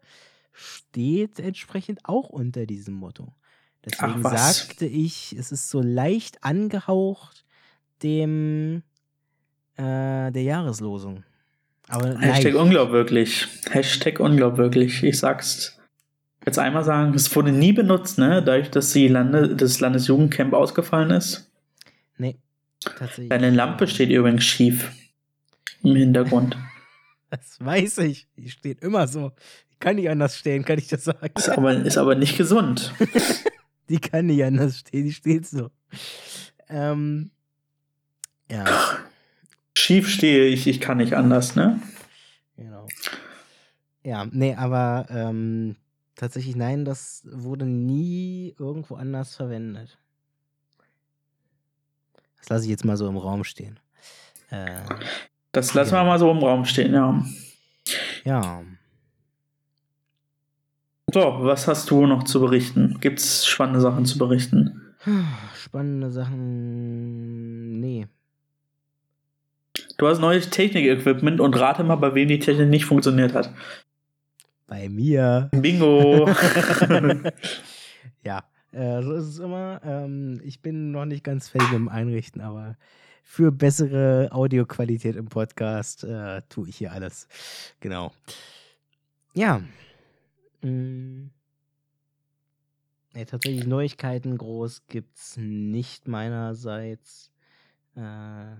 [0.52, 3.34] steht entsprechend auch unter diesem Motto.
[3.84, 7.44] Deswegen sagte ich, es ist so leicht angehaucht
[8.02, 8.82] dem
[9.76, 11.24] äh, der Jahreslosung.
[11.88, 13.48] Aber Hashtag unglaubwürdig.
[13.70, 15.02] Hashtag unglaubwürdig.
[15.02, 15.78] Ich sag's
[16.46, 18.42] jetzt einmal sagen, es wurde nie benutzt, ne?
[18.42, 21.50] Dadurch, dass die Lande, das Landesjugendcamp ausgefallen ist.
[22.18, 22.36] Nee,
[22.80, 23.28] tatsächlich.
[23.30, 24.92] Deine Lampe steht übrigens schief
[25.82, 26.56] im Hintergrund.
[27.30, 28.26] das weiß ich.
[28.36, 29.32] Die steht immer so.
[29.80, 31.32] Kann nicht anders stehen, kann ich das sagen.
[31.36, 32.94] Ist aber, ist aber nicht gesund.
[33.92, 35.70] die kann nicht anders stehen, die steht so.
[36.68, 37.30] Ähm,
[38.50, 38.64] ja.
[39.76, 41.80] Schief stehe ich, ich kann nicht anders, ne?
[42.56, 42.86] Genau.
[44.02, 45.76] Ja, nee, aber ähm,
[46.16, 49.98] tatsächlich nein, das wurde nie irgendwo anders verwendet.
[52.38, 53.78] Das lasse ich jetzt mal so im Raum stehen.
[54.50, 54.80] Äh,
[55.52, 56.00] das lassen ja.
[56.00, 57.24] wir mal so im Raum stehen, ja.
[58.24, 58.62] Ja.
[61.12, 62.96] So, was hast du noch zu berichten?
[63.00, 64.94] Gibt es spannende Sachen zu berichten?
[65.54, 67.80] Spannende Sachen.
[67.80, 68.06] Nee.
[69.98, 73.52] Du hast neues Technik-Equipment und rate mal, bei wem die Technik nicht funktioniert hat.
[74.66, 75.50] Bei mir.
[75.52, 76.26] Bingo!
[78.24, 79.82] ja, äh, so ist es immer.
[79.84, 82.78] Ähm, ich bin noch nicht ganz fähig im Einrichten, aber
[83.22, 87.28] für bessere Audioqualität im Podcast äh, tue ich hier alles.
[87.80, 88.12] Genau.
[89.34, 89.60] Ja.
[90.62, 91.30] Mm.
[93.14, 97.30] Nee, tatsächlich Neuigkeiten groß gibt's nicht meinerseits.
[97.94, 98.52] Äh,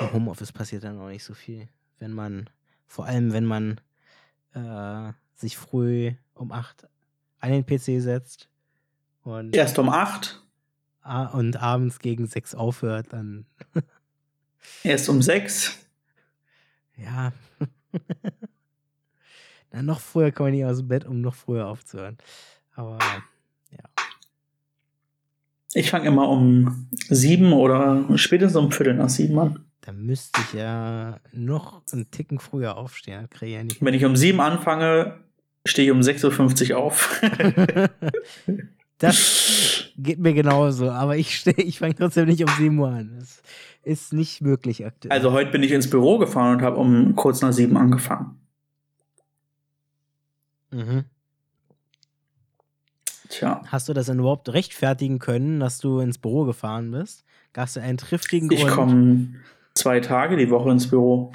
[0.00, 1.68] Im Homeoffice passiert dann auch nicht so viel.
[1.98, 2.48] Wenn man,
[2.86, 3.80] vor allem wenn man
[4.54, 6.88] äh, sich früh um 8
[7.40, 8.48] an den PC setzt
[9.22, 10.42] und, Erst um 8,
[11.02, 13.44] a- und abends gegen 6 aufhört, dann
[14.82, 15.78] erst um 6.
[16.96, 17.32] ja.
[19.72, 22.16] dann noch früher kann man nicht aus dem Bett, um noch früher aufzuhören.
[22.74, 22.98] Aber
[25.74, 29.64] Ich fange immer um 7 oder spätestens um Viertel nach 7 an.
[29.80, 33.26] da müsste ich ja noch einen Ticken früher aufstehen.
[33.30, 33.82] Das ich ja nicht.
[33.82, 35.18] Wenn ich um 7 anfange,
[35.66, 37.20] stehe ich um 6.50 Uhr auf.
[38.98, 43.16] Das geht mir genauso, aber ich, steh- ich fange trotzdem nicht um 7 Uhr an.
[43.18, 43.42] Das
[43.82, 45.10] ist nicht möglich aktuell.
[45.12, 48.38] Also heute bin ich ins Büro gefahren und habe um kurz nach 7 angefangen.
[50.72, 51.04] Mhm.
[53.28, 53.62] Tja.
[53.68, 57.24] Hast du das denn überhaupt rechtfertigen können, dass du ins Büro gefahren bist?
[57.52, 58.72] Gab es einen triftigen Ich Grund?
[58.72, 59.26] komme
[59.74, 61.32] zwei Tage die Woche ins Büro.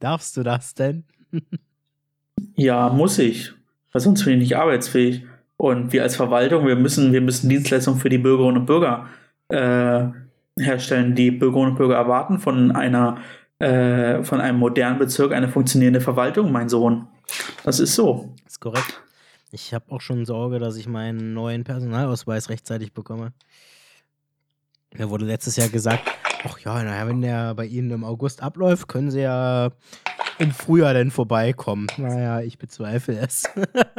[0.00, 1.04] Darfst du das denn?
[2.56, 3.52] Ja, muss ich.
[3.92, 5.24] Weil sonst bin ich nicht arbeitsfähig.
[5.56, 9.06] Und wir als Verwaltung, wir müssen, wir müssen Dienstleistungen für die Bürgerinnen und Bürger
[9.48, 10.06] äh,
[10.58, 11.14] herstellen.
[11.14, 13.18] Die Bürgerinnen und Bürger erwarten von einer,
[13.58, 17.08] äh, von einem modernen Bezirk eine funktionierende Verwaltung, mein Sohn.
[17.64, 18.34] Das ist so.
[18.46, 19.02] Ist korrekt.
[19.52, 23.32] Ich habe auch schon Sorge, dass ich meinen neuen Personalausweis rechtzeitig bekomme.
[24.94, 26.02] Mir wurde letztes Jahr gesagt,
[26.44, 29.70] ach ja, naja, wenn der bei Ihnen im August abläuft, können Sie ja
[30.38, 31.86] im Frühjahr dann vorbeikommen.
[31.96, 33.44] Naja, ich bezweifle es.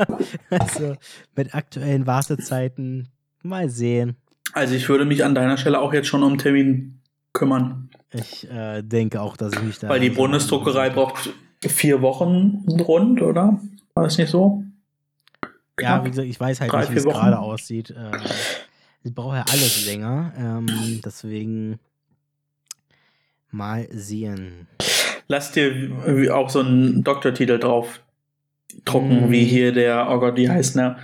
[0.50, 0.96] also
[1.36, 3.10] mit aktuellen Wartezeiten
[3.44, 4.18] mal sehen.
[4.54, 7.02] Also ich würde mich an deiner Stelle auch jetzt schon um Termin
[7.34, 7.90] kümmern.
[8.12, 9.90] Ich äh, denke auch, dass ich mich da.
[9.90, 11.30] Weil die Bundesdruckerei braucht
[11.70, 13.60] vier Wochen rund, oder?
[13.94, 14.64] War das nicht so?
[15.44, 15.50] Ja,
[15.98, 16.06] Knapp.
[16.06, 17.90] wie gesagt, ich weiß halt Drei, nicht, wie es gerade aussieht.
[17.92, 18.12] Äh,
[19.04, 20.34] ich brauche ja alles länger.
[20.38, 21.80] Ähm, deswegen
[23.50, 24.68] mal sehen.
[25.28, 28.02] Lass dir auch so einen Doktortitel drauf
[28.86, 29.32] drucken, Mm.
[29.32, 30.98] wie hier der, oh Gott, wie heißt der?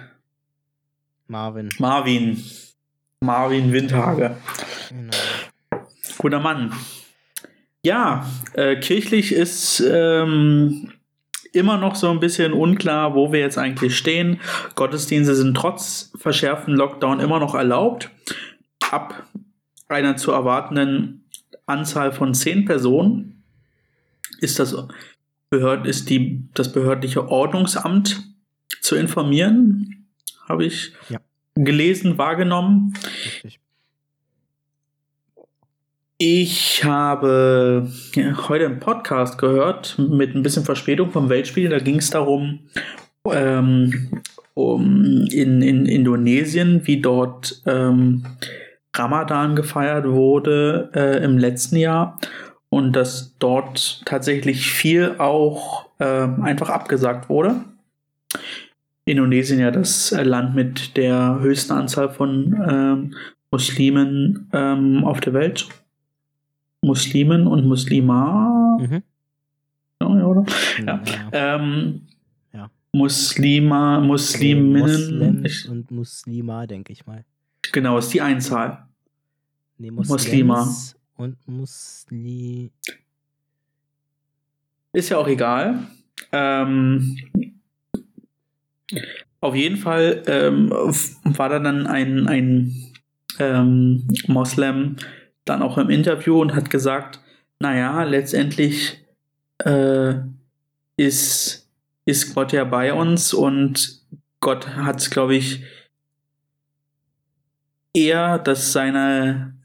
[1.27, 1.69] Marvin.
[1.79, 2.41] Marvin.
[3.19, 4.37] Marvin Windhage.
[4.89, 5.13] Genau.
[6.17, 6.71] Guter Mann.
[7.87, 10.91] Ja, äh, kirchlich ist ähm,
[11.53, 14.41] immer noch so ein bisschen unklar, wo wir jetzt eigentlich stehen.
[14.75, 18.09] Gottesdienste sind trotz verschärften Lockdown immer noch erlaubt.
[18.91, 19.23] Ab
[19.87, 21.23] einer zu erwartenden
[21.65, 23.41] Anzahl von zehn Personen
[24.41, 24.75] ist das,
[25.49, 28.21] Behörd, ist die, das behördliche Ordnungsamt
[28.81, 30.09] zu informieren.
[30.49, 31.21] Habe ich Ja.
[31.55, 32.93] gelesen, wahrgenommen.
[33.23, 33.61] Richtig.
[36.19, 37.87] Ich habe
[38.47, 41.69] heute einen Podcast gehört mit ein bisschen Verspätung vom Weltspiel.
[41.69, 42.61] Da ging es darum,
[43.31, 44.19] ähm,
[44.55, 48.25] um in, in Indonesien, wie dort ähm,
[48.95, 52.19] Ramadan gefeiert wurde äh, im letzten Jahr
[52.69, 57.63] und dass dort tatsächlich viel auch ähm, einfach abgesagt wurde.
[59.05, 63.15] Indonesien ja das äh, Land mit der höchsten Anzahl von ähm,
[63.51, 65.67] Muslimen ähm, auf der Welt.
[66.87, 69.03] Muslimen und Muslima, Mhm.
[70.01, 70.45] ja, oder?
[70.85, 71.01] Ja.
[71.31, 72.01] Ähm,
[72.53, 72.71] Ja.
[72.93, 74.79] Muslima, Musliminnen.
[74.81, 77.23] Moslems Ich, und Muslima, denke ich mal.
[77.71, 78.87] genau, ist die Einzahl.
[79.77, 80.67] Nee, Muslima.
[81.17, 82.71] Und Musli.
[84.93, 85.79] Ist ja auch egal.
[86.31, 87.17] Ähm,
[89.41, 92.73] auf jeden Fall ähm, war da dann ein, ein
[93.39, 94.95] ähm, Moslem
[95.49, 97.19] dann auch im Interview und hat gesagt,
[97.59, 98.99] naja, letztendlich
[99.59, 100.15] äh,
[100.97, 101.69] ist,
[102.05, 104.01] ist Gott ja bei uns und
[104.39, 105.63] Gott hat, glaube ich,
[107.93, 109.55] eher, dass seine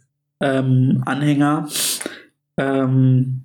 [0.41, 1.69] ähm, Anhänger
[2.57, 3.45] ähm,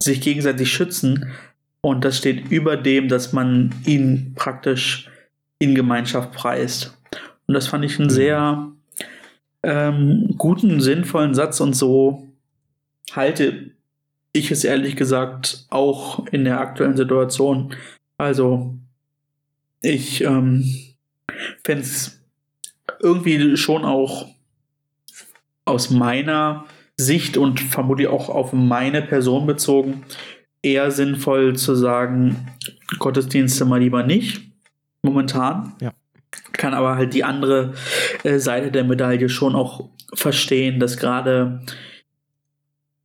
[0.00, 1.32] sich gegenseitig schützen
[1.84, 5.10] und das steht über dem, dass man ihn praktisch
[5.58, 6.96] in Gemeinschaft preist.
[7.46, 8.72] Und das fand ich einen sehr
[9.64, 12.28] ähm, guten, sinnvollen Satz und so
[13.12, 13.70] halte
[14.32, 17.74] ich es ehrlich gesagt auch in der aktuellen Situation.
[18.18, 18.74] Also
[19.80, 20.64] ich ähm,
[21.64, 22.20] fände es
[23.00, 24.28] irgendwie schon auch
[25.64, 26.64] aus meiner
[26.96, 30.04] Sicht und vermutlich auch auf meine Person bezogen
[30.64, 32.48] eher sinnvoll zu sagen,
[32.98, 34.40] Gottesdienste mal lieber nicht,
[35.02, 35.74] momentan.
[35.80, 35.92] Ja.
[36.52, 37.74] Kann aber halt die andere
[38.22, 41.60] äh, Seite der Medaille schon auch verstehen, dass gerade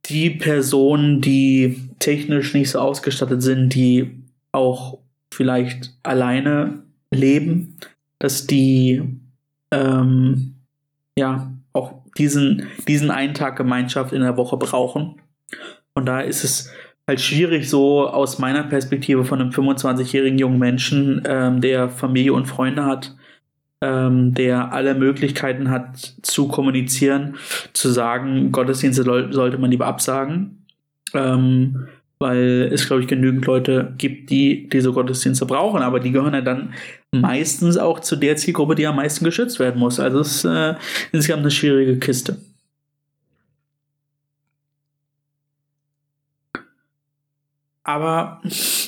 [0.06, 4.98] die Personen, die technisch nicht so ausgestattet sind, die auch
[5.32, 7.76] vielleicht alleine leben,
[8.18, 9.02] dass die
[9.70, 10.56] ähm,
[11.16, 15.20] ja auch diesen, diesen einen Tag Gemeinschaft in der Woche brauchen.
[15.94, 16.70] Und da ist es
[17.06, 22.46] halt schwierig, so aus meiner Perspektive von einem 25-jährigen jungen Menschen, ähm, der Familie und
[22.46, 23.16] Freunde hat,
[23.80, 27.36] ähm, der alle Möglichkeiten hat zu kommunizieren,
[27.72, 30.66] zu sagen, Gottesdienste sollte man lieber absagen.
[31.14, 31.88] Ähm,
[32.22, 36.42] weil es, glaube ich, genügend Leute gibt, die diese Gottesdienste brauchen, aber die gehören ja
[36.42, 36.74] dann
[37.12, 39.98] meistens auch zu der Zielgruppe, die am meisten geschützt werden muss.
[39.98, 40.74] Also es ist äh,
[41.12, 42.36] insgesamt eine schwierige Kiste.
[47.84, 48.42] Aber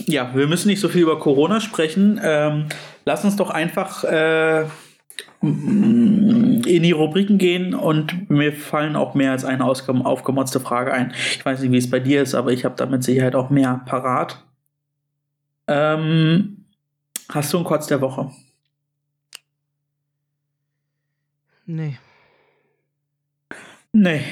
[0.07, 2.21] ja, wir müssen nicht so viel über Corona sprechen.
[2.23, 2.67] Ähm,
[3.07, 4.67] lass uns doch einfach äh,
[5.43, 11.13] in die Rubriken gehen und mir fallen auch mehr als eine aufgemotzte Frage ein.
[11.33, 13.51] Ich weiß nicht, wie es bei dir ist, aber ich habe da mit Sicherheit auch
[13.51, 14.45] mehr parat.
[15.67, 16.65] Ähm,
[17.29, 18.31] hast du einen Kotz der Woche?
[21.67, 21.99] Nee.
[23.93, 24.25] Nee.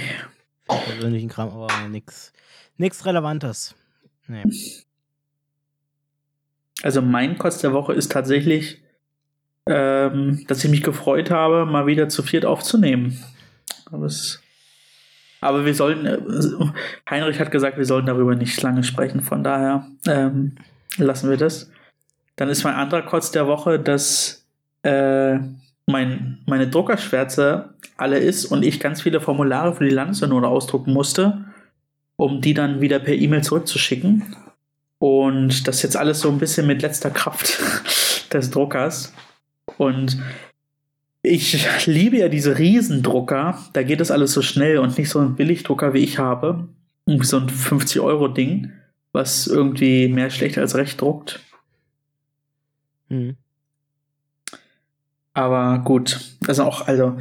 [0.66, 2.32] Persönlichen Kram, aber nichts
[2.80, 3.74] nix Relevantes.
[4.26, 4.44] Nee.
[6.82, 8.82] Also mein Kotz der Woche ist tatsächlich
[9.66, 13.18] ähm, dass ich mich gefreut habe, mal wieder zu viert aufzunehmen.
[13.90, 14.40] Aber, es,
[15.40, 16.18] aber wir sollten, äh,
[17.08, 20.56] Heinrich hat gesagt, wir sollten darüber nicht lange sprechen, von daher ähm,
[20.96, 21.70] lassen wir das.
[22.36, 24.46] Dann ist mein anderer Kotz der Woche, dass
[24.82, 25.38] äh,
[25.86, 31.44] mein, meine Druckerschwärze alle ist und ich ganz viele Formulare für die Landessynode ausdrucken musste,
[32.16, 34.36] um die dann wieder per E-Mail zurückzuschicken.
[34.98, 37.58] Und das jetzt alles so ein bisschen mit letzter Kraft
[38.32, 39.12] des Druckers.
[39.78, 40.18] Und
[41.22, 43.58] ich liebe ja diese Riesendrucker.
[43.72, 46.68] Da geht das alles so schnell und nicht so ein Billigdrucker, wie ich habe.
[47.06, 48.72] So ein 50-Euro-Ding,
[49.12, 51.40] was irgendwie mehr schlecht als recht druckt.
[53.08, 53.36] Mhm.
[55.32, 57.16] Aber gut, also auch, also,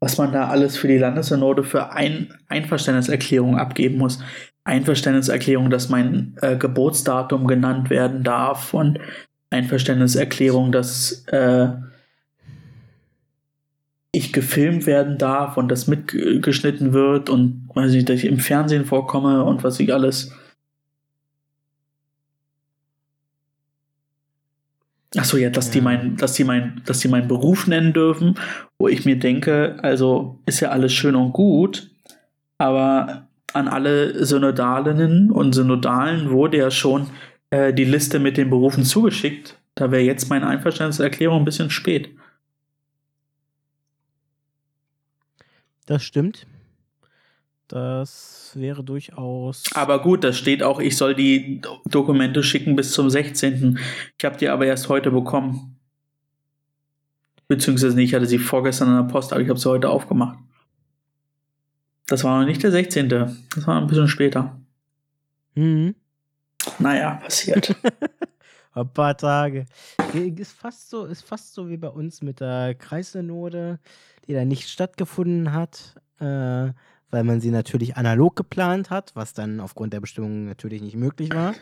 [0.00, 4.22] was man da alles für die Landessynode für ein Einverständniserklärung abgeben muss.
[4.64, 8.98] Einverständniserklärung, dass mein äh, Geburtsdatum genannt werden darf und
[9.52, 11.68] Einverständniserklärung, dass äh,
[14.12, 18.84] ich gefilmt werden darf und das mitgeschnitten wird und weiß ich, dass ich im Fernsehen
[18.84, 20.32] vorkomme und was ich alles.
[25.16, 25.72] Achso, ja, dass ja.
[25.72, 28.34] die mein, dass die mein, dass die meinen Beruf nennen dürfen,
[28.78, 31.90] wo ich mir denke, also ist ja alles schön und gut,
[32.58, 37.08] aber an alle Synodalinnen und Synodalen wurde ja schon
[37.52, 39.58] äh, die Liste mit den Berufen zugeschickt.
[39.74, 42.10] Da wäre jetzt meine Einverständniserklärung ein bisschen spät.
[45.84, 46.46] Das stimmt.
[47.68, 49.64] Das wäre durchaus.
[49.74, 53.78] Aber gut, das steht auch, ich soll die Dokumente schicken bis zum 16.
[54.18, 55.78] Ich habe die aber erst heute bekommen.
[57.48, 60.38] Beziehungsweise nicht, ich hatte sie vorgestern an der Post, aber ich habe sie heute aufgemacht.
[62.06, 63.08] Das war noch nicht der 16.
[63.10, 64.58] Das war ein bisschen später.
[65.54, 65.94] Mhm.
[66.78, 67.74] Naja, passiert.
[68.74, 69.66] ein paar Tage.
[70.14, 73.78] Ist fast so, ist fast so wie bei uns mit der Kreissynode
[74.26, 79.60] die da nicht stattgefunden hat, äh, weil man sie natürlich analog geplant hat, was dann
[79.60, 81.54] aufgrund der Bestimmungen natürlich nicht möglich war.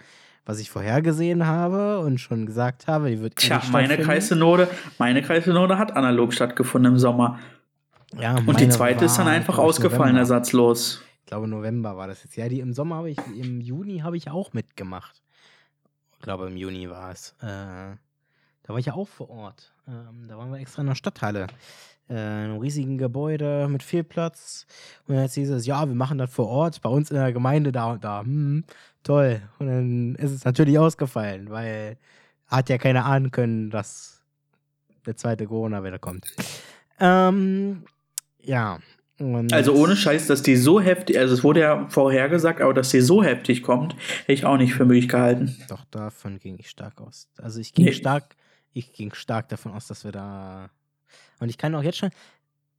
[0.47, 5.79] Was ich vorhergesehen habe und schon gesagt habe, die wird Tja, meine Kreissynode, meine Kreissynode
[5.79, 7.39] hat analog stattgefunden im Sommer.
[8.19, 10.21] Ja, und die zweite ist dann einfach ausgefallen, November.
[10.21, 11.03] ersatzlos.
[11.31, 12.35] Ich glaube, November war das jetzt.
[12.35, 15.23] Ja, die im Sommer habe ich, im Juni habe ich auch mitgemacht.
[16.15, 17.37] Ich glaube, im Juni war es.
[17.41, 17.95] Äh,
[18.65, 19.73] da war ich ja auch vor Ort.
[19.87, 21.47] Ähm, da waren wir extra in der Stadthalle
[22.09, 24.67] äh, einem riesigen Gebäude mit viel Platz.
[25.07, 27.71] Und dann hieß es, ja, wir machen das vor Ort, bei uns in der Gemeinde
[27.71, 28.23] da und da.
[28.23, 28.65] Hm,
[29.05, 29.41] toll.
[29.61, 31.97] Und dann ist es natürlich ausgefallen, weil
[32.49, 34.21] hat ja keiner ahnen können, dass
[35.07, 36.27] der zweite Corona wieder kommt.
[36.99, 37.85] Ähm,
[38.43, 38.81] ja.
[39.21, 42.91] Und also ohne Scheiß, dass die so heftig, also es wurde ja vorhergesagt, aber dass
[42.91, 45.57] die so heftig kommt, hätte ich auch nicht für möglich gehalten.
[45.69, 47.29] Doch, davon ging ich stark aus.
[47.37, 47.93] Also ich ging nee.
[47.93, 48.35] stark,
[48.73, 50.71] ich ging stark davon aus, dass wir da
[51.41, 52.11] und ich kann auch jetzt schon,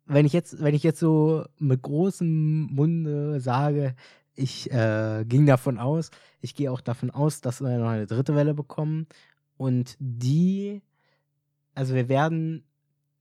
[0.05, 3.95] wenn ich jetzt, wenn ich jetzt so mit großem Munde sage,
[4.35, 8.35] ich äh, ging davon aus, ich gehe auch davon aus, dass wir noch eine dritte
[8.35, 9.07] Welle bekommen.
[9.57, 10.81] Und die,
[11.75, 12.63] also wir werden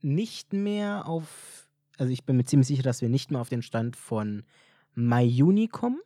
[0.03, 1.60] nicht mehr auf,
[2.01, 4.45] also ich bin mir ziemlich sicher, dass wir nicht mehr auf den Stand von
[4.95, 6.01] Mai, Juni kommen,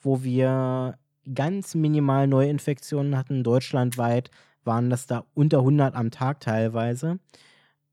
[0.00, 0.98] wo wir
[1.34, 3.42] ganz minimal Neuinfektionen hatten.
[3.42, 4.30] Deutschlandweit
[4.62, 7.18] waren das da unter 100 am Tag teilweise.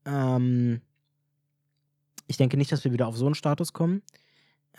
[0.06, 0.80] Ähm,
[2.28, 4.02] ich denke nicht, dass wir wieder auf so einen Status kommen.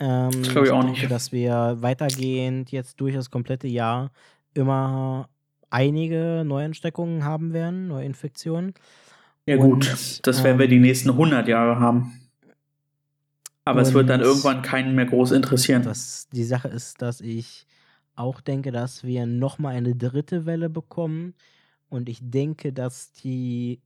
[0.00, 1.10] Ähm, Das glaube ich auch nicht.
[1.10, 4.10] dass wir weitergehend jetzt durch das komplette Jahr
[4.54, 5.28] immer
[5.68, 8.72] einige Neuansteckungen haben werden, Neuinfektionen.
[9.44, 12.25] Ja Und, gut, das werden wir ähm, die nächsten 100 Jahre haben.
[13.66, 15.82] Aber es wird dann und irgendwann keinen mehr groß interessieren.
[15.82, 17.66] Das, die Sache ist, dass ich
[18.14, 21.34] auch denke, dass wir nochmal eine dritte Welle bekommen.
[21.88, 23.80] Und ich denke, dass die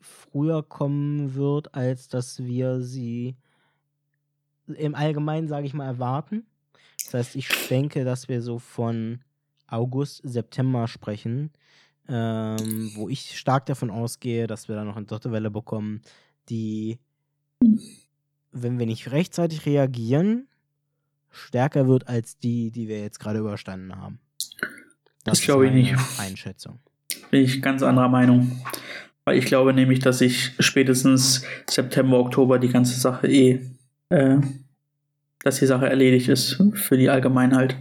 [0.00, 3.36] früher kommen wird, als dass wir sie
[4.68, 6.46] im Allgemeinen, sage ich mal, erwarten.
[7.04, 9.18] Das heißt, ich denke, dass wir so von
[9.66, 11.50] August, September sprechen,
[12.08, 16.00] ähm, wo ich stark davon ausgehe, dass wir dann noch eine dritte Welle bekommen,
[16.48, 17.00] die,
[18.54, 20.46] wenn wir nicht rechtzeitig reagieren,
[21.30, 24.20] stärker wird als die, die wir jetzt gerade überstanden haben.
[25.24, 25.94] Das ist glaube ich nicht.
[26.18, 26.78] Einschätzung.
[27.30, 28.62] Bin ich ganz anderer Meinung.
[29.24, 33.60] Weil ich glaube nämlich, dass sich spätestens September, Oktober die ganze Sache eh,
[34.10, 34.36] äh,
[35.42, 37.76] dass die Sache erledigt ist für die Allgemeinheit.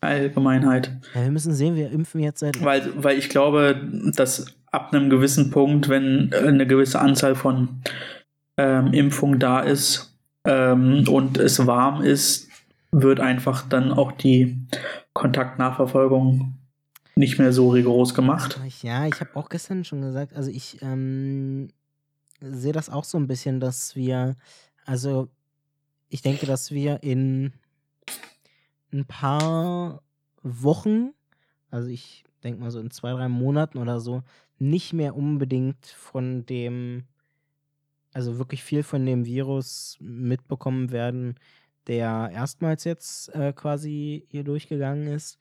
[0.00, 0.90] Allgemeinheit.
[1.14, 2.62] Ja, wir müssen sehen, wir impfen jetzt seit.
[2.62, 3.80] Weil, weil ich glaube,
[4.14, 7.82] dass ab einem gewissen Punkt, wenn eine gewisse Anzahl von
[8.56, 12.48] ähm, Impfungen da ist ähm, und es warm ist,
[12.90, 14.58] wird einfach dann auch die
[15.14, 16.58] Kontaktnachverfolgung
[17.14, 18.60] nicht mehr so rigoros gemacht.
[18.82, 21.68] Ja, ich habe auch gestern schon gesagt, also ich ähm,
[22.40, 24.36] sehe das auch so ein bisschen, dass wir,
[24.84, 25.28] also
[26.08, 27.52] ich denke, dass wir in
[28.92, 30.02] ein paar
[30.42, 31.12] Wochen,
[31.70, 34.22] also ich denke mal so in zwei, drei Monaten oder so,
[34.58, 37.04] nicht mehr unbedingt von dem,
[38.12, 41.36] also wirklich viel von dem Virus mitbekommen werden,
[41.86, 45.38] der erstmals jetzt äh, quasi hier durchgegangen ist,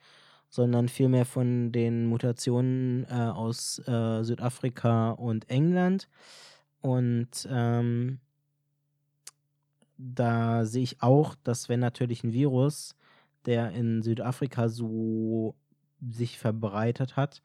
[0.49, 6.09] sondern vielmehr von den Mutationen äh, aus äh, Südafrika und England.
[6.81, 8.19] Und ähm,
[9.97, 12.95] da sehe ich auch, dass wenn natürlich ein Virus,
[13.45, 15.55] der in Südafrika so
[16.01, 17.43] sich verbreitet hat,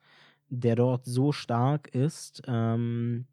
[0.49, 3.27] der dort so stark ist, ähm,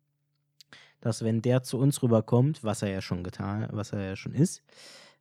[1.04, 4.32] dass wenn der zu uns rüberkommt, was er ja schon getan, was er ja schon
[4.32, 4.62] ist,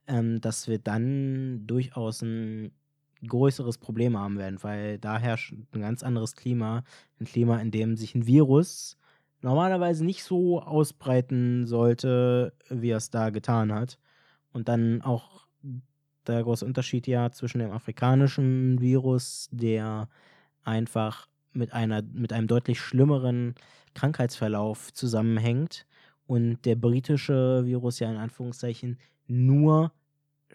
[0.07, 2.71] ähm, dass wir dann durchaus ein
[3.27, 6.84] größeres Problem haben werden, weil da herrscht ein ganz anderes Klima,
[7.19, 8.97] ein Klima, in dem sich ein Virus
[9.41, 13.99] normalerweise nicht so ausbreiten sollte, wie er es da getan hat.
[14.53, 15.47] Und dann auch
[16.27, 20.07] der große Unterschied ja zwischen dem afrikanischen Virus, der
[20.63, 23.55] einfach mit einer mit einem deutlich schlimmeren
[23.93, 25.85] Krankheitsverlauf zusammenhängt
[26.27, 29.91] und der britische Virus ja in Anführungszeichen nur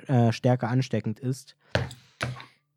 [0.07, 1.57] äh, stärker ansteckend ist.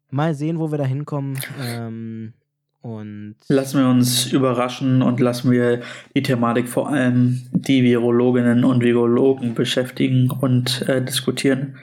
[0.10, 1.40] Mal sehen, wo wir da hinkommen.
[1.62, 2.34] Ähm,
[2.82, 5.82] und Lassen wir uns überraschen und lassen wir
[6.16, 11.76] die Thematik vor allem die Virologinnen und Virologen beschäftigen und äh, diskutieren.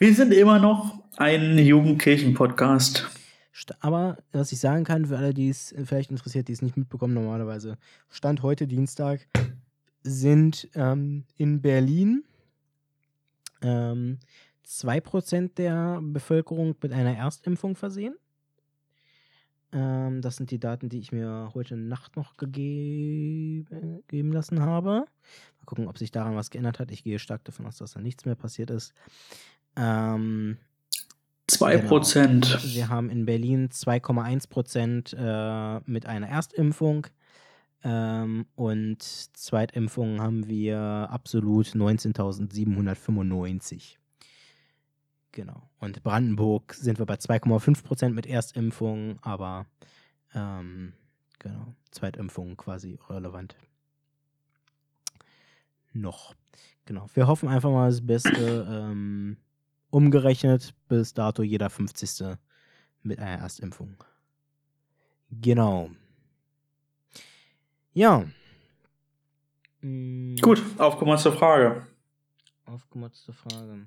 [0.00, 3.08] Wir sind immer noch ein Jugendkirchen-Podcast.
[3.80, 7.14] Aber was ich sagen kann, für alle, die es vielleicht interessiert, die es nicht mitbekommen,
[7.14, 7.76] normalerweise,
[8.08, 9.28] Stand heute Dienstag,
[10.02, 12.24] sind ähm, in Berlin
[13.60, 14.18] ähm,
[14.66, 18.16] 2% der Bevölkerung mit einer Erstimpfung versehen.
[19.72, 24.90] Ähm, das sind die Daten, die ich mir heute Nacht noch gegeben, geben lassen habe.
[24.90, 26.90] Mal gucken, ob sich daran was geändert hat.
[26.90, 28.92] Ich gehe stark davon aus, dass da nichts mehr passiert ist.
[29.76, 30.58] Ähm,
[31.50, 32.74] 2%.
[32.74, 37.08] wir haben in Berlin 2,1 Prozent äh, mit einer Erstimpfung
[37.84, 43.96] ähm, und Zweitimpfungen haben wir absolut 19.795.
[45.32, 45.68] Genau.
[45.78, 49.66] Und Brandenburg sind wir bei 2,5 Prozent mit Erstimpfung, aber
[50.34, 50.92] ähm,
[51.38, 53.56] genau, Zweitimpfung quasi relevant.
[55.92, 56.34] Noch.
[56.84, 57.08] Genau.
[57.14, 58.66] Wir hoffen einfach mal das Beste.
[58.70, 59.38] Ähm,
[59.92, 62.36] umgerechnet bis dato jeder 50.
[63.02, 63.94] mit einer Erstimpfung.
[65.30, 65.90] Genau.
[67.92, 68.24] Ja.
[69.82, 71.86] Mm, Gut, aufgekommen zur Frage.
[72.64, 73.86] Aufgemotzte Frage.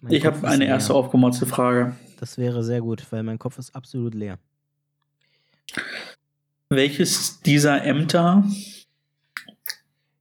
[0.00, 0.74] Mein Ich habe eine leer.
[0.74, 1.94] erste aufgemotzte Frage.
[2.18, 4.38] Das wäre sehr gut, weil mein Kopf ist absolut leer.
[6.68, 8.44] Welches dieser Ämter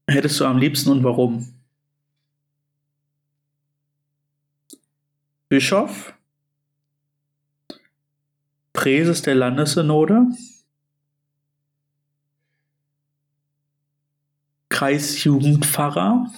[0.08, 1.54] hättest du am liebsten und warum?
[5.52, 6.14] Bischof,
[8.72, 10.28] Präses der Landessynode,
[14.70, 16.32] Kreisjugendpfarrer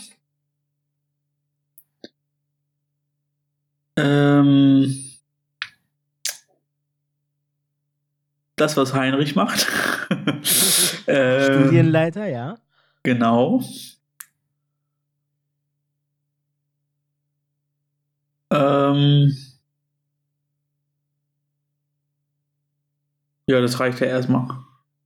[3.96, 5.12] Ähm,
[8.56, 9.68] das, was Heinrich macht.
[11.06, 12.58] ähm, Studienleiter, ja.
[13.04, 13.64] Genau.
[18.64, 19.36] Ähm,
[23.48, 24.48] ja, das reicht ja erstmal.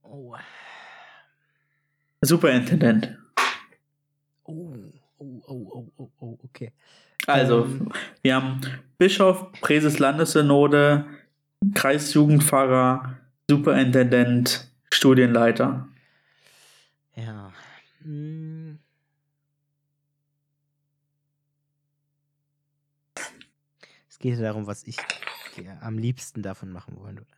[0.04, 0.36] Oh.
[2.22, 3.18] Superintendent.
[4.44, 4.74] Oh,
[5.18, 6.72] oh, oh, oh, oh, oh, okay.
[7.26, 7.92] Also, Ähm.
[8.22, 8.62] wir haben
[8.98, 11.06] Bischof, Präses Landessynode,
[11.74, 13.18] Kreisjugendpfarrer,
[13.50, 15.88] Superintendent, Studienleiter.
[24.18, 24.98] Es geht ja darum, was ich
[25.82, 27.38] am liebsten davon machen wollen würde.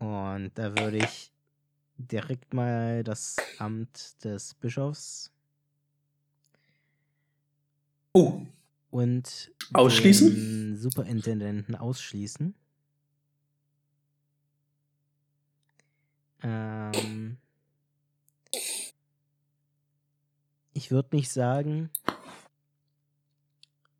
[0.00, 1.30] Und da würde ich
[1.98, 5.30] direkt mal das Amt des Bischofs
[8.12, 8.42] Oh,
[8.90, 10.34] und Ausschließen?
[10.34, 12.56] den Superintendenten ausschließen.
[16.42, 17.36] Ähm,
[20.72, 21.88] ich würde nicht sagen,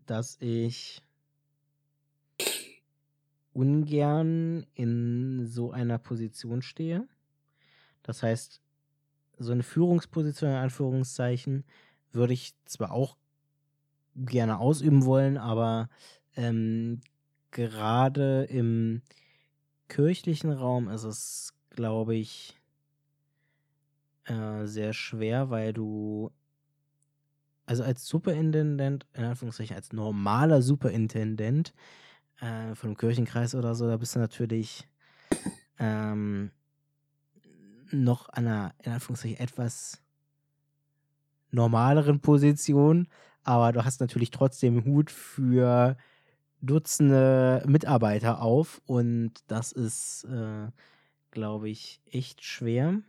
[0.07, 1.03] dass ich
[3.55, 7.07] ungern in so einer Position stehe.
[8.03, 8.61] Das heißt,
[9.39, 11.65] so eine Führungsposition in Anführungszeichen
[12.13, 13.17] würde ich zwar auch
[14.15, 15.89] gerne ausüben wollen, aber
[16.37, 17.01] ähm,
[17.51, 19.03] gerade im
[19.89, 22.59] kirchlichen Raum ist es, glaube ich,
[24.25, 26.31] äh, sehr schwer, weil du,
[27.67, 31.73] also als Superintendent, in Anführungszeichen als normaler Superintendent
[32.41, 34.89] äh, von einem Kirchenkreis oder so, da bist du natürlich
[35.79, 36.51] ähm,
[37.91, 40.01] noch an einer, in Anführungszeichen, etwas
[41.51, 43.09] normaleren Position,
[43.45, 45.97] aber du hast natürlich trotzdem Hut für
[46.65, 50.69] Dutzende Mitarbeiter auf und das ist, äh,
[51.33, 53.01] glaube ich, echt schwer.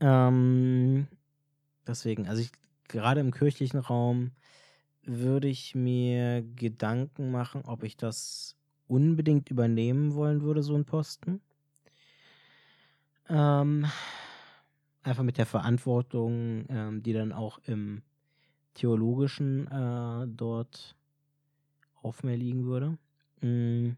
[0.00, 1.06] Ähm,
[1.86, 2.52] deswegen, also ich,
[2.88, 4.32] gerade im kirchlichen Raum
[5.04, 11.40] würde ich mir Gedanken machen, ob ich das unbedingt übernehmen wollen würde, so ein Posten.
[13.28, 13.86] Ähm,
[15.02, 18.02] einfach mit der Verantwortung, ähm, die dann auch im
[18.74, 20.96] Theologischen äh, dort
[22.02, 22.98] auf mir liegen würde.
[23.40, 23.96] Mm.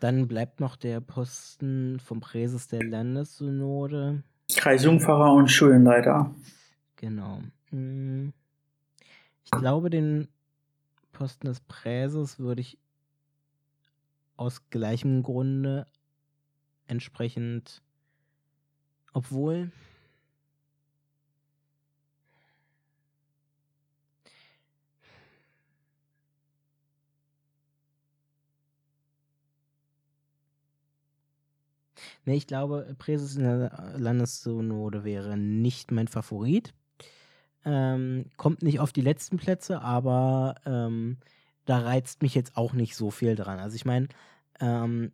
[0.00, 4.22] Dann bleibt noch der Posten vom Präses der Landessynode.
[4.54, 6.30] Kreisjugendpfarrer und Studienleiter.
[6.96, 7.40] Genau.
[7.70, 8.30] Mm.
[9.44, 10.28] Ich glaube, den
[11.12, 12.78] Posten des Präses würde ich
[14.36, 15.86] aus gleichem Grunde
[16.86, 17.82] entsprechend,
[19.12, 19.70] obwohl
[32.26, 36.72] Ne, ich glaube, Präses in der Landessynode wäre nicht mein Favorit.
[37.64, 41.18] Ähm, kommt nicht auf die letzten Plätze, aber ähm,
[41.64, 43.58] da reizt mich jetzt auch nicht so viel dran.
[43.58, 44.08] Also ich meine,
[44.60, 45.12] ähm,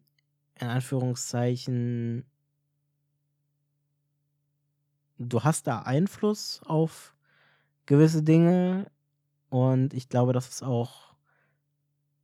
[0.59, 2.25] in Anführungszeichen,
[5.19, 7.15] du hast da Einfluss auf
[7.87, 8.91] gewisse Dinge
[9.49, 11.15] und ich glaube, das ist auch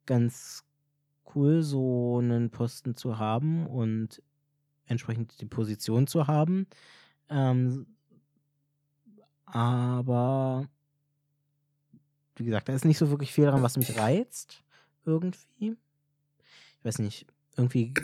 [0.06, 0.64] ganz
[1.34, 4.22] cool, so einen Posten zu haben und
[4.86, 6.66] entsprechend die Position zu haben.
[7.28, 7.95] Ähm,
[9.46, 10.68] aber
[12.36, 14.62] wie gesagt, da ist nicht so wirklich viel dran, was mich reizt.
[15.04, 15.76] Irgendwie.
[16.78, 17.26] Ich weiß nicht,
[17.56, 17.94] irgendwie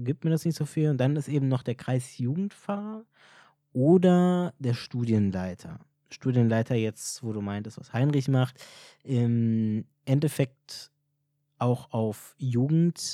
[0.00, 0.90] gibt mir das nicht so viel.
[0.90, 3.04] Und dann ist eben noch der Kreisjugendpfarrer
[3.72, 5.78] oder der Studienleiter.
[6.10, 8.56] Studienleiter jetzt, wo du meintest, was Heinrich macht,
[9.04, 10.90] im Endeffekt
[11.58, 13.12] auch auf Jugendarbeit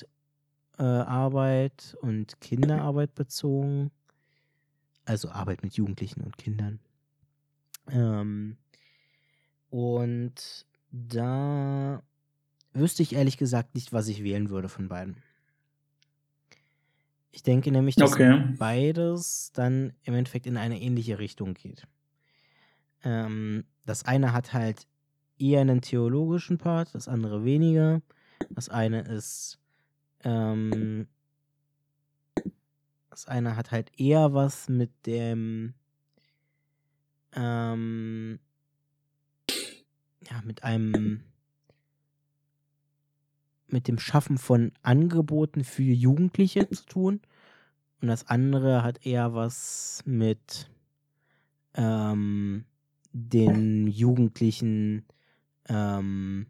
[0.79, 3.91] äh, und Kinderarbeit bezogen.
[5.05, 6.81] Also Arbeit mit Jugendlichen und Kindern.
[7.91, 8.57] Ähm,
[9.71, 12.03] und da
[12.73, 15.17] wüsste ich ehrlich gesagt nicht, was ich wählen würde von beiden.
[17.33, 18.55] Ich denke nämlich, dass Okay.
[18.59, 21.87] beides dann im Endeffekt in eine ähnliche Richtung geht.
[23.05, 24.87] Ähm, das eine hat halt
[25.39, 28.01] eher einen theologischen Part, das andere weniger.
[28.55, 29.59] Das eine ist,
[30.25, 31.09] ähm,
[33.11, 35.75] das eine hat halt eher was mit dem,
[37.37, 38.41] ähm,
[40.29, 41.21] ja, mit einem,
[43.69, 47.21] mit dem Schaffen von Angeboten für Jugendliche zu tun.
[48.01, 50.71] Und das andere hat eher was mit
[51.75, 52.65] ähm,
[53.13, 55.05] den Jugendlichen
[55.69, 56.47] ähm,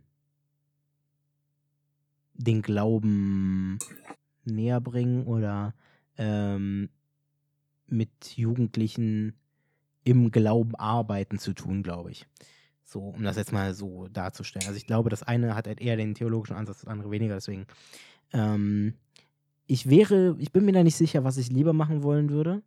[2.35, 3.79] den Glauben
[4.45, 5.75] näher bringen oder
[6.19, 6.91] ähm,
[7.87, 9.35] mit Jugendlichen
[10.07, 12.27] im Glauben arbeiten zu tun, glaube ich.
[12.85, 14.67] So, um das jetzt mal so darzustellen.
[14.69, 17.67] Also ich glaube, das eine hat halt eher den theologischen Ansatz, das andere weniger, deswegen.
[18.33, 18.95] Ähm,
[19.67, 22.63] ich wäre, ich bin mir da nicht sicher, was ich lieber machen wollen würde.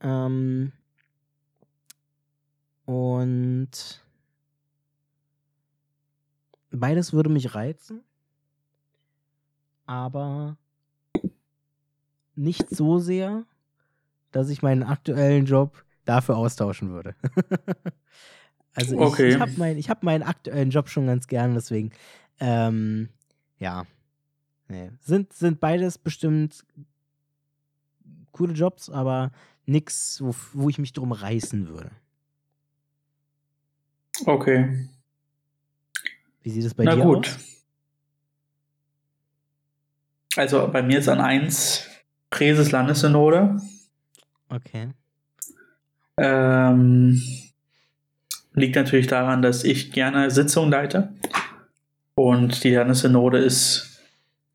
[0.00, 0.70] Ähm,
[2.84, 4.04] und
[6.70, 8.04] beides würde mich reizen,
[9.84, 10.56] aber
[12.36, 13.44] nicht so sehr,
[14.30, 17.14] dass ich meinen aktuellen Job dafür austauschen würde.
[18.74, 19.28] also ich, Okay.
[19.30, 21.90] ich habe mein, hab meinen aktuellen Job schon ganz gern, deswegen,
[22.40, 23.08] ähm,
[23.58, 23.86] ja.
[24.68, 24.90] Nee.
[25.00, 26.64] Sind, sind beides bestimmt
[28.32, 29.32] coole Jobs, aber
[29.66, 31.90] nix, wo, wo ich mich drum reißen würde.
[34.26, 34.88] Okay.
[36.42, 37.28] Wie sieht es bei Na dir gut.
[37.28, 37.38] aus?
[40.36, 41.86] Also bei mir ist an 1
[42.30, 43.60] Präses Landessynode.
[44.48, 44.90] Okay.
[46.18, 47.22] Ähm,
[48.54, 51.10] liegt natürlich daran, dass ich gerne Sitzungen leite.
[52.14, 54.00] Und die Landessynode ist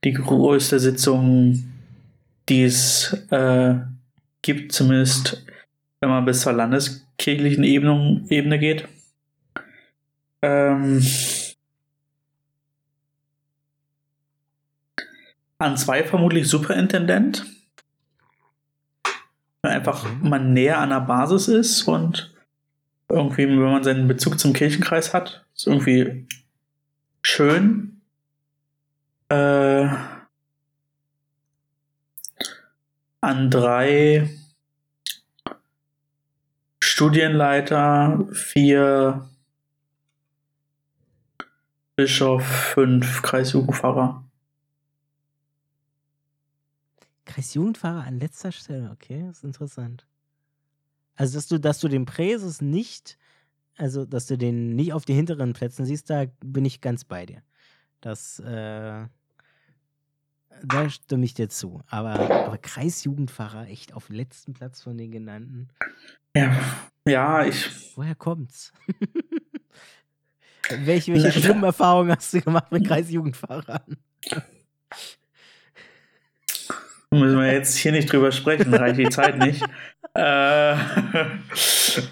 [0.04, 1.64] die größte Sitzung,
[2.50, 3.76] die es äh,
[4.42, 5.46] gibt, zumindest
[6.02, 8.86] wenn man bis zur landeskirchlichen Ebene, Ebene geht.
[10.42, 11.02] Ähm,
[15.60, 17.46] an zwei vermutlich Superintendent.
[19.64, 20.30] Weil einfach Mhm.
[20.30, 22.32] man näher an der Basis ist und
[23.10, 26.28] irgendwie, wenn man seinen Bezug zum Kirchenkreis hat, ist irgendwie
[27.22, 28.02] schön.
[29.30, 29.88] Äh,
[33.22, 34.30] an drei
[36.82, 39.30] Studienleiter, vier
[41.96, 44.23] Bischof, fünf Kreisjugendpfarrer.
[47.34, 50.06] Kreisjugendfahrer an letzter Stelle, okay, das ist interessant.
[51.16, 53.18] Also, dass du, dass du den Präses nicht,
[53.76, 57.26] also, dass du den nicht auf die hinteren Plätzen siehst, da bin ich ganz bei
[57.26, 57.42] dir.
[58.02, 59.08] Das, äh,
[60.64, 61.82] da stimme ich dir zu.
[61.88, 65.70] Aber, aber Kreisjugendfahrer echt auf letzten Platz von den genannten.
[66.36, 66.56] Ja,
[67.08, 68.74] ja ich Woher kommt's?
[70.70, 73.98] welche welche schlimmen Erfahrungen hast du gemacht mit Kreisjugendfahrern?
[77.14, 79.64] müssen wir jetzt hier nicht drüber sprechen, reicht die Zeit nicht.
[80.16, 80.76] Äh,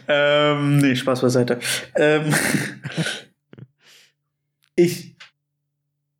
[0.07, 1.59] ähm, nee, Spaß beiseite.
[1.93, 2.33] Ähm,
[4.75, 5.13] ich,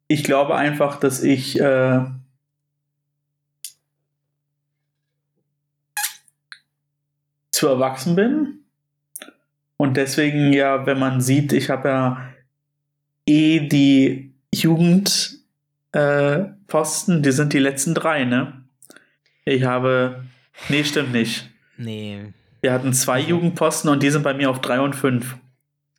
[0.08, 2.02] ich glaube einfach, dass ich äh,
[7.52, 8.60] zu erwachsen bin.
[9.78, 12.32] Und deswegen ja, wenn man sieht, ich habe ja
[13.28, 15.40] eh die Jugend
[15.92, 18.61] äh, Posten, die sind die letzten drei, ne?
[19.46, 20.24] Ich habe.
[20.70, 21.50] Nee, stimmt nicht.
[21.78, 22.26] Nee.
[22.62, 25.36] Wir hatten zwei Jugendposten und die sind bei mir auf drei und fünf.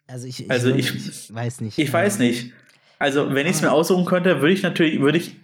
[0.07, 1.79] Also ich, ich, Also ich- ich weiß nicht.
[1.79, 2.53] Ich weiß nicht.
[2.99, 5.35] Also, wenn ich es mir aussuchen könnte, würde ich natürlich, würde ich,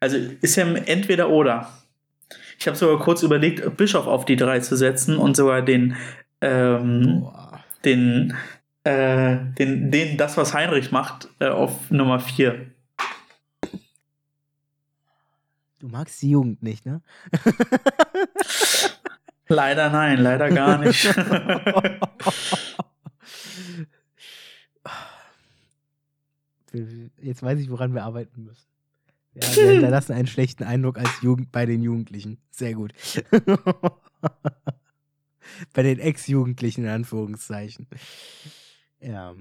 [0.00, 1.68] also ist ja entweder oder.
[2.58, 5.96] Ich habe sogar kurz überlegt, Bischof auf die drei zu setzen und sogar den,
[6.40, 7.26] ähm,
[7.84, 8.34] den,
[8.84, 12.66] äh, den, den, das, was Heinrich macht, äh, auf Nummer vier.
[15.82, 17.02] Du magst die Jugend nicht, ne?
[19.48, 21.02] Leider nein, leider gar nicht.
[27.20, 28.64] Jetzt weiß ich, woran wir arbeiten müssen.
[29.34, 32.38] Ja, wir hinterlassen einen schlechten Eindruck als Jugend bei den Jugendlichen.
[32.52, 32.94] Sehr gut.
[35.72, 37.88] bei den Ex-Jugendlichen in Anführungszeichen.
[39.00, 39.34] Ja.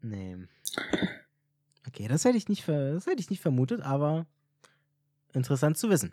[0.00, 0.38] Nee.
[1.88, 4.26] Okay, das hätte ich nicht, das hätte ich nicht vermutet, aber
[5.32, 6.12] interessant zu wissen.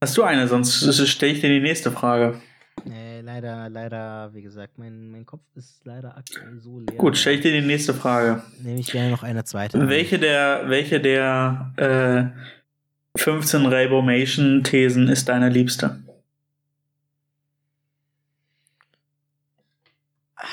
[0.00, 2.40] Hast du eine, sonst stelle ich dir die nächste Frage.
[2.84, 6.96] Nee, leider, leider, wie gesagt, mein, mein Kopf ist leider aktuell so leer.
[6.96, 8.42] Gut, stelle ich dir die nächste Frage.
[8.60, 9.88] Nehme ich gerne noch eine zweite.
[9.88, 16.02] Welche der, welche der äh, 15 Rainbow-Thesen ist deine liebste?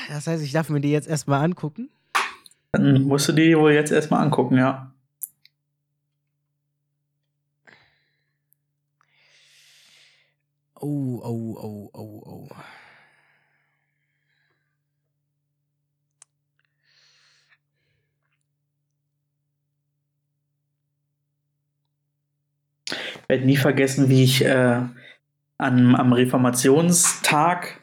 [0.08, 1.90] Das heißt, ich darf mir die jetzt erstmal angucken.
[2.76, 4.92] Dann musst du die wohl jetzt erstmal angucken, ja.
[10.78, 12.48] Oh, oh, oh, oh, oh.
[22.90, 24.82] Ich werde nie vergessen, wie ich äh,
[25.58, 27.80] an, am Reformationstag,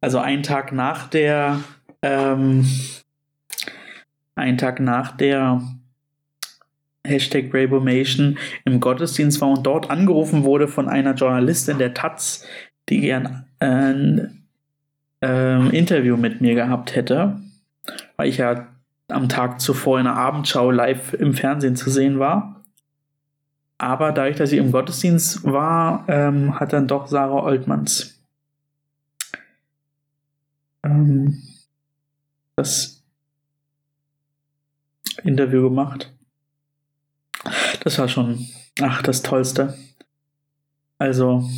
[0.00, 1.58] also einen Tag nach der,
[2.02, 2.64] ähm,
[4.36, 5.60] einen Tag nach der
[7.04, 12.44] Hashtag Rainbowmation im Gottesdienst war und dort angerufen wurde von einer Journalistin der Taz,
[12.88, 14.46] die gern ein
[15.22, 17.40] ähm, Interview mit mir gehabt hätte,
[18.16, 18.68] weil ich ja
[19.08, 22.62] am Tag zuvor in der Abendschau live im Fernsehen zu sehen war.
[23.78, 28.16] Aber dadurch, dass ich im Gottesdienst war, ähm, hat dann doch Sarah Oltmanns
[30.86, 31.42] ähm,
[32.56, 32.95] das
[35.24, 36.12] Interview gemacht.
[37.80, 38.46] Das war schon,
[38.80, 39.76] ach, das Tollste.
[40.98, 41.48] Also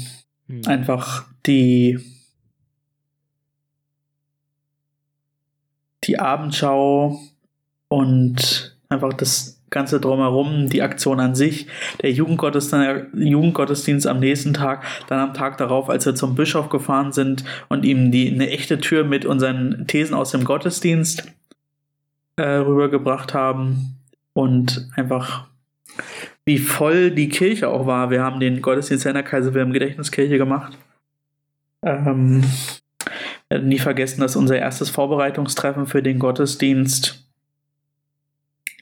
[0.49, 0.63] hm.
[0.67, 1.99] einfach die
[6.05, 7.21] die Abendschau
[7.89, 11.67] und einfach das Ganze drumherum, die Aktion an sich,
[12.01, 17.13] der Jugendgottesdienst, Jugendgottesdienst am nächsten Tag, dann am Tag darauf, als wir zum Bischof gefahren
[17.13, 21.25] sind und ihm die, eine echte Tür mit unseren Thesen aus dem Gottesdienst
[22.39, 23.99] äh, rübergebracht haben
[24.32, 25.47] und einfach
[26.45, 28.11] wie voll die Kirche auch war.
[28.11, 30.78] Wir haben den Gottesdienst in der Kaiser Wilhelm Gedächtniskirche gemacht.
[31.82, 32.43] Ähm,
[33.51, 37.26] nie vergessen, dass unser erstes Vorbereitungstreffen für den Gottesdienst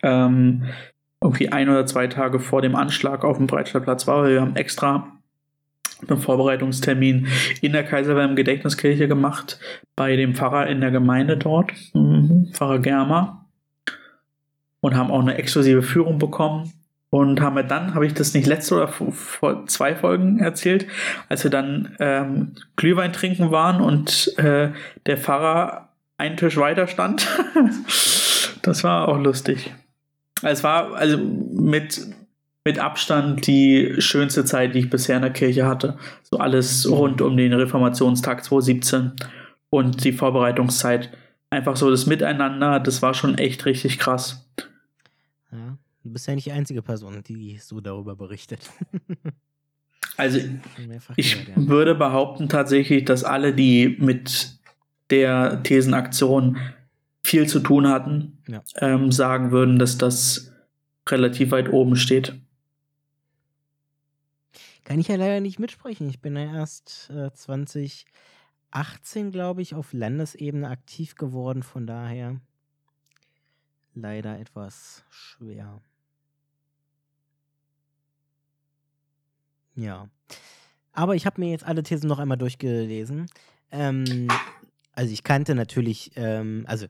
[0.02, 0.64] ähm,
[1.20, 4.28] irgendwie ein oder zwei Tage vor dem Anschlag auf dem Breitscheidplatz war.
[4.28, 5.12] Wir haben extra
[6.07, 7.28] einen Vorbereitungstermin
[7.62, 9.59] in der Kaiser Wilhelm Gedächtniskirche gemacht,
[9.96, 13.45] bei dem Pfarrer in der Gemeinde dort, mhm, Pfarrer Germer,
[14.87, 16.72] und haben auch eine exklusive Führung bekommen.
[17.11, 20.87] Und haben wir dann, habe ich das nicht letzte oder vor zwei Folgen erzählt,
[21.28, 24.70] als wir dann ähm, Glühwein trinken waren und äh,
[25.07, 27.26] der Pfarrer einen Tisch weiter stand.
[28.62, 29.72] das war auch lustig.
[30.43, 32.01] Es war also mit,
[32.64, 35.97] mit Abstand die schönste Zeit, die ich bisher in der Kirche hatte.
[36.22, 39.12] So alles rund um den Reformationstag 2017
[39.70, 41.11] und die Vorbereitungszeit.
[41.51, 44.47] Einfach so das Miteinander, das war schon echt richtig krass.
[46.07, 48.70] Du bist ja nicht die einzige Person, die so darüber berichtet.
[50.16, 50.38] also
[51.16, 54.57] ich gehört, würde behaupten tatsächlich, dass alle, die mit
[55.11, 56.59] der Thesenaktion
[57.24, 58.62] viel zu tun hatten, ja.
[58.76, 60.52] ähm, sagen würden, dass das
[61.09, 62.40] relativ weit oben steht.
[64.84, 66.09] Kann ich ja leider nicht mitsprechen.
[66.09, 71.64] Ich bin ja erst äh, 2018, glaube ich, auf Landesebene aktiv geworden.
[71.64, 72.40] Von daher
[73.94, 75.80] leider etwas schwer.
[79.77, 80.09] Ja.
[80.93, 83.27] Aber ich habe mir jetzt alle Thesen noch einmal durchgelesen.
[83.70, 84.29] Ähm,
[84.93, 86.87] also ich kannte natürlich, ähm, also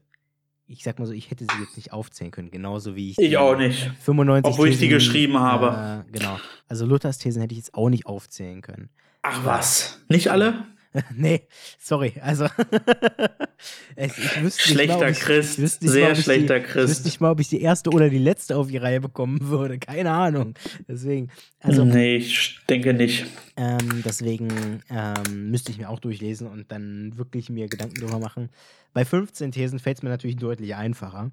[0.68, 3.18] ich sag mal so, ich hätte sie jetzt nicht aufzählen können, genauso wie ich.
[3.18, 3.91] Ich auch nicht.
[4.01, 6.05] 95 Obwohl Thesen, ich die geschrieben habe.
[6.09, 6.39] Äh, genau.
[6.68, 8.91] Also Luthers Thesen hätte ich jetzt auch nicht aufzählen können.
[9.22, 10.01] Ach was?
[10.09, 10.66] Nicht alle?
[11.14, 11.47] nee,
[11.78, 12.14] sorry.
[12.20, 12.47] Also,
[13.97, 16.84] ich wüsste schlechter ich, Christ, ich sehr mal, schlechter die, Christ.
[16.84, 19.49] Ich wüsste nicht mal, ob ich die erste oder die letzte auf die Reihe bekommen
[19.49, 19.78] würde.
[19.78, 20.55] Keine Ahnung.
[20.88, 21.30] Deswegen.
[21.61, 23.26] Also, nee, ich denke nicht.
[23.57, 28.51] Ähm, deswegen ähm, müsste ich mir auch durchlesen und dann wirklich mir Gedanken darüber machen.
[28.92, 31.30] Bei 15 Thesen fällt es mir natürlich deutlich einfacher.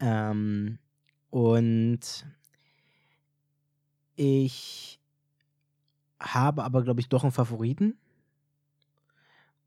[0.00, 0.78] Ähm,
[1.30, 2.00] und
[4.16, 5.00] ich
[6.20, 7.96] habe aber, glaube ich, doch einen Favoriten.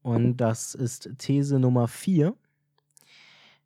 [0.03, 2.35] Und das ist These Nummer 4.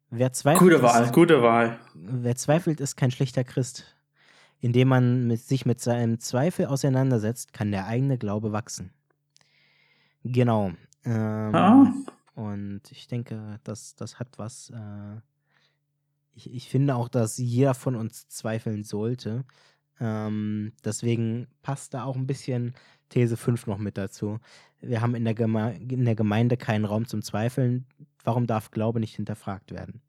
[0.09, 1.79] Wer zweifelt, gute Wahl, ist, gute Wahl.
[1.93, 3.83] Wer zweifelt, ist kein schlechter Christ.
[4.59, 8.91] Indem man mit, sich mit seinem Zweifel auseinandersetzt, kann der eigene Glaube wachsen.
[10.23, 10.71] Genau.
[11.03, 11.93] Ähm, ah.
[12.35, 14.69] Und ich denke, das, das hat was.
[14.69, 15.21] Äh,
[16.35, 19.43] ich, ich finde auch, dass jeder von uns zweifeln sollte.
[19.99, 22.73] Ähm, deswegen passt da auch ein bisschen
[23.09, 24.39] These 5 noch mit dazu.
[24.81, 27.85] Wir haben in der, Geme in der Gemeinde keinen Raum zum Zweifeln.
[28.23, 30.01] Warum darf Glaube nicht hinterfragt werden?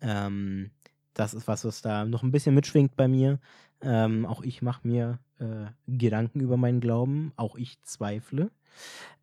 [0.00, 0.70] Ähm,
[1.14, 3.40] das ist was, was da noch ein bisschen mitschwingt bei mir.
[3.80, 7.32] Ähm, auch ich mache mir äh, Gedanken über meinen Glauben.
[7.36, 8.50] Auch ich zweifle.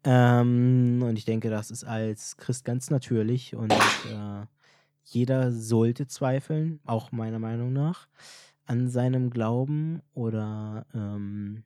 [0.04, 3.56] Ähm, und ich denke, das ist als Christ ganz natürlich.
[3.56, 4.46] Und äh,
[5.06, 8.08] jeder sollte zweifeln, auch meiner Meinung nach,
[8.66, 11.64] an seinem Glauben oder ähm,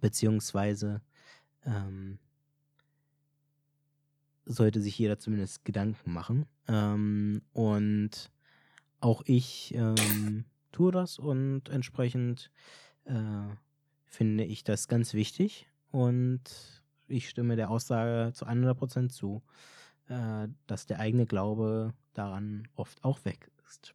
[0.00, 1.00] beziehungsweise
[1.64, 2.18] ähm,
[4.44, 6.46] sollte sich jeder zumindest Gedanken machen.
[6.68, 8.30] Ähm, und
[9.00, 12.50] auch ich ähm, tue das und entsprechend
[13.04, 13.48] äh,
[14.06, 16.42] finde ich das ganz wichtig und
[17.08, 19.42] ich stimme der Aussage zu 100% zu,
[20.08, 23.94] äh, dass der eigene Glaube daran oft auch weg ist.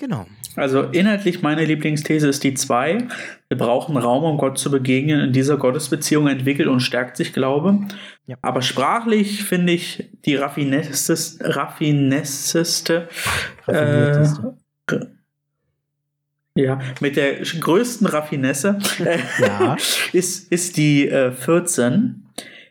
[0.00, 0.26] Genau.
[0.56, 3.06] Also inhaltlich meine Lieblingsthese ist die 2.
[3.48, 5.20] Wir brauchen Raum, um Gott zu begegnen.
[5.20, 7.80] In dieser Gottesbeziehung entwickelt und stärkt sich Glaube.
[8.26, 8.36] Ja.
[8.40, 13.08] Aber sprachlich finde ich die raffinesseste, raffinesseste
[13.66, 14.56] Raffinierteste.
[14.90, 14.96] äh,
[16.54, 19.76] ja, mit der größten Raffinesse äh, Ja.
[20.14, 22.26] ist, ist die äh, 14.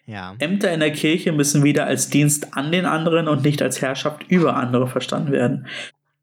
[0.07, 0.33] Ja.
[0.39, 4.23] Ämter in der Kirche müssen wieder als Dienst an den anderen und nicht als Herrschaft
[4.29, 5.67] über andere verstanden werden.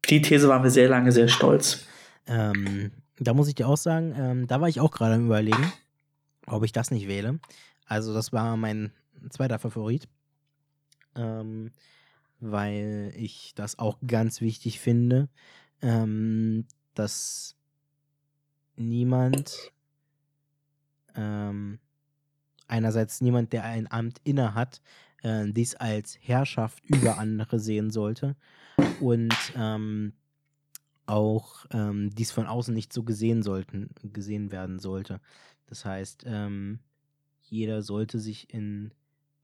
[0.09, 1.85] Die These waren wir sehr lange sehr stolz.
[2.27, 5.71] Ähm, da muss ich dir auch sagen, ähm, da war ich auch gerade am Überlegen,
[6.45, 7.39] ob ich das nicht wähle.
[7.85, 8.91] Also, das war mein
[9.29, 10.07] zweiter Favorit.
[11.15, 11.71] Ähm,
[12.39, 15.27] weil ich das auch ganz wichtig finde,
[15.81, 17.55] ähm, dass
[18.75, 19.71] niemand,
[21.15, 21.79] ähm,
[22.67, 24.81] einerseits niemand, der ein Amt innehat,
[25.23, 28.35] äh, dies als Herrschaft über andere sehen sollte
[28.99, 30.13] und ähm,
[31.05, 35.21] auch ähm, dies von außen nicht so gesehen sollten, gesehen werden sollte.
[35.67, 36.79] Das heißt, ähm,
[37.41, 38.91] jeder sollte sich in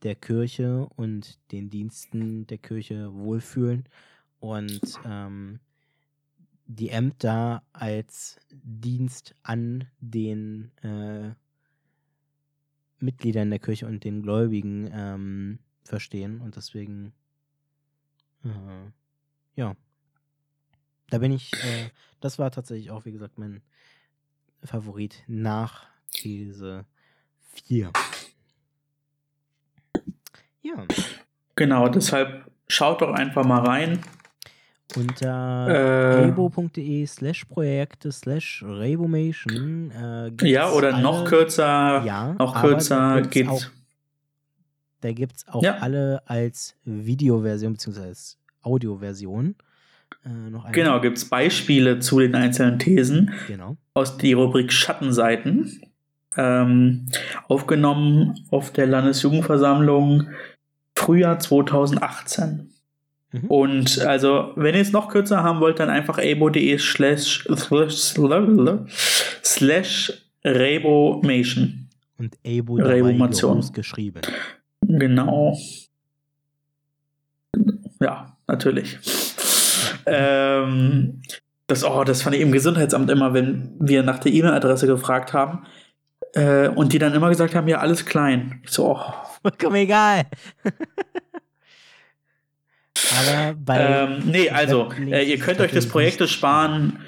[0.03, 3.87] der Kirche und den Diensten der Kirche wohlfühlen
[4.39, 5.59] und ähm,
[6.65, 11.33] die Ämter als Dienst an den äh,
[12.99, 17.13] Mitgliedern der Kirche und den Gläubigen ähm, verstehen und deswegen
[18.43, 18.91] äh,
[19.55, 19.75] ja
[21.09, 21.89] da bin ich äh,
[22.19, 23.61] das war tatsächlich auch wie gesagt mein
[24.63, 26.85] Favorit nach These
[27.53, 27.91] 4
[30.61, 30.85] ja
[31.55, 33.99] Genau, deshalb schaut doch einfach mal rein.
[34.95, 42.59] unter Äh, rebo.de slash Projekte slash Rebomation äh, ja, oder noch alle- kürzer, ja, noch
[42.59, 43.65] kürzer da gibt's auch,
[45.01, 45.77] da gibt es auch Ja.
[45.79, 48.01] alle als Videoversion bzw.
[48.01, 49.55] als Audioversion
[50.25, 50.71] äh.
[50.71, 55.81] Genau, gibt es Beispiele zu den einzelnen Thesen genau aus der Rubrik Schattenseiten.
[56.35, 57.05] Ähm,
[57.47, 60.29] aufgenommen auf der Landesjugendversammlung
[60.95, 62.71] Frühjahr 2018.
[63.31, 63.45] Mhm.
[63.49, 67.47] Und also, wenn ihr es noch kürzer haben wollt, dann einfach abo.de slash
[69.43, 71.89] slash rebomation.
[72.17, 73.63] und Abo Rebomation.
[73.71, 74.21] geschrieben
[74.81, 75.55] Genau.
[78.01, 78.99] Ja, natürlich.
[80.05, 81.21] Ähm,
[81.67, 85.65] das, oh, das fand ich im Gesundheitsamt immer, wenn wir nach der E-Mail-Adresse gefragt haben
[86.33, 88.61] äh, und die dann immer gesagt haben, ja, alles klein.
[88.63, 89.13] Ich so, oh.
[89.41, 90.25] vollkommen egal
[93.11, 96.99] aber bei Ähm, nee, also, äh, ihr könnt euch das Projekt sparen.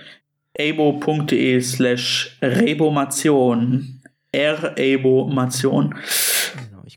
[0.58, 4.02] abo.de slash rebomation.
[4.32, 5.96] R-Abomation.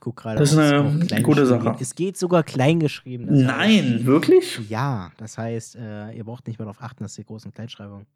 [0.09, 1.77] Gucke gerade Das ist eine gute Sache.
[1.81, 4.61] es geht sogar klein geschrieben das Nein, heißt, wirklich?
[4.69, 8.07] ja das heißt äh, ihr braucht nicht mehr darauf achten dass die großen Kleinschreibung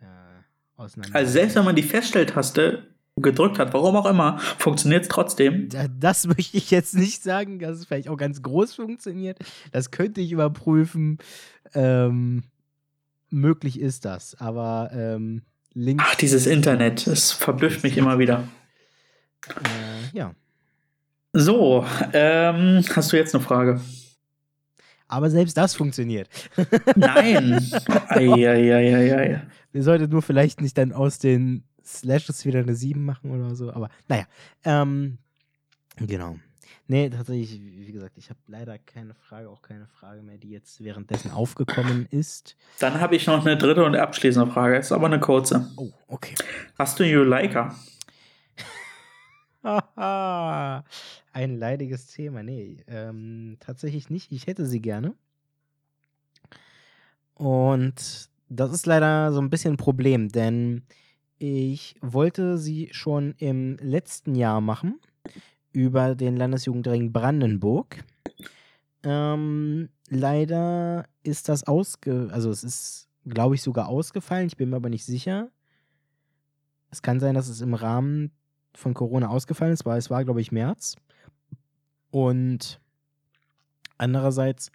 [0.00, 0.04] äh,
[0.76, 5.68] auseinander Also selbst wenn man die Feststelltaste gedrückt hat, warum auch immer, funktioniert es trotzdem.
[5.68, 9.38] Da- Das möchte ich jetzt nicht sagen, dass es vielleicht auch ganz groß funktioniert.
[9.70, 11.18] Das könnte ich überprüfen.
[11.74, 12.42] Ähm,
[13.28, 15.42] möglich ist das, aber ähm,
[15.74, 16.00] Link.
[16.02, 18.48] Ach, dieses Internet, es verblüfft mich immer wieder.
[19.48, 20.34] Äh, ja.
[21.34, 23.80] So, ähm, hast du jetzt eine Frage?
[25.08, 26.28] Aber selbst das funktioniert.
[26.96, 27.58] Nein.
[28.08, 29.42] Eieieiei.
[29.72, 33.72] Wir sollten nur vielleicht nicht dann aus den Slashes wieder eine 7 machen oder so,
[33.72, 34.24] aber naja.
[34.64, 35.18] Ähm,
[35.96, 36.36] genau.
[36.86, 40.84] Nee, tatsächlich, wie gesagt, ich habe leider keine Frage, auch keine Frage mehr, die jetzt
[40.84, 42.56] währenddessen aufgekommen ist.
[42.78, 45.70] Dann habe ich noch eine dritte und abschließende Frage, ist aber eine kurze.
[45.76, 46.34] Oh, okay.
[46.78, 47.74] Hast du Juleika?
[49.64, 50.84] Ein
[51.32, 52.42] leidiges Thema.
[52.42, 54.32] Nee, ähm, tatsächlich nicht.
[54.32, 55.14] Ich hätte sie gerne.
[57.34, 60.82] Und das ist leider so ein bisschen ein Problem, denn
[61.38, 65.00] ich wollte sie schon im letzten Jahr machen
[65.72, 68.04] über den Landesjugendring Brandenburg.
[69.04, 72.28] Ähm, leider ist das ausge...
[72.32, 74.48] Also es ist, glaube ich, sogar ausgefallen.
[74.48, 75.50] Ich bin mir aber nicht sicher.
[76.90, 78.32] Es kann sein, dass es im Rahmen
[78.74, 80.96] von Corona ausgefallen ist, weil es war, glaube ich, März.
[82.10, 82.80] Und
[83.98, 84.70] andererseits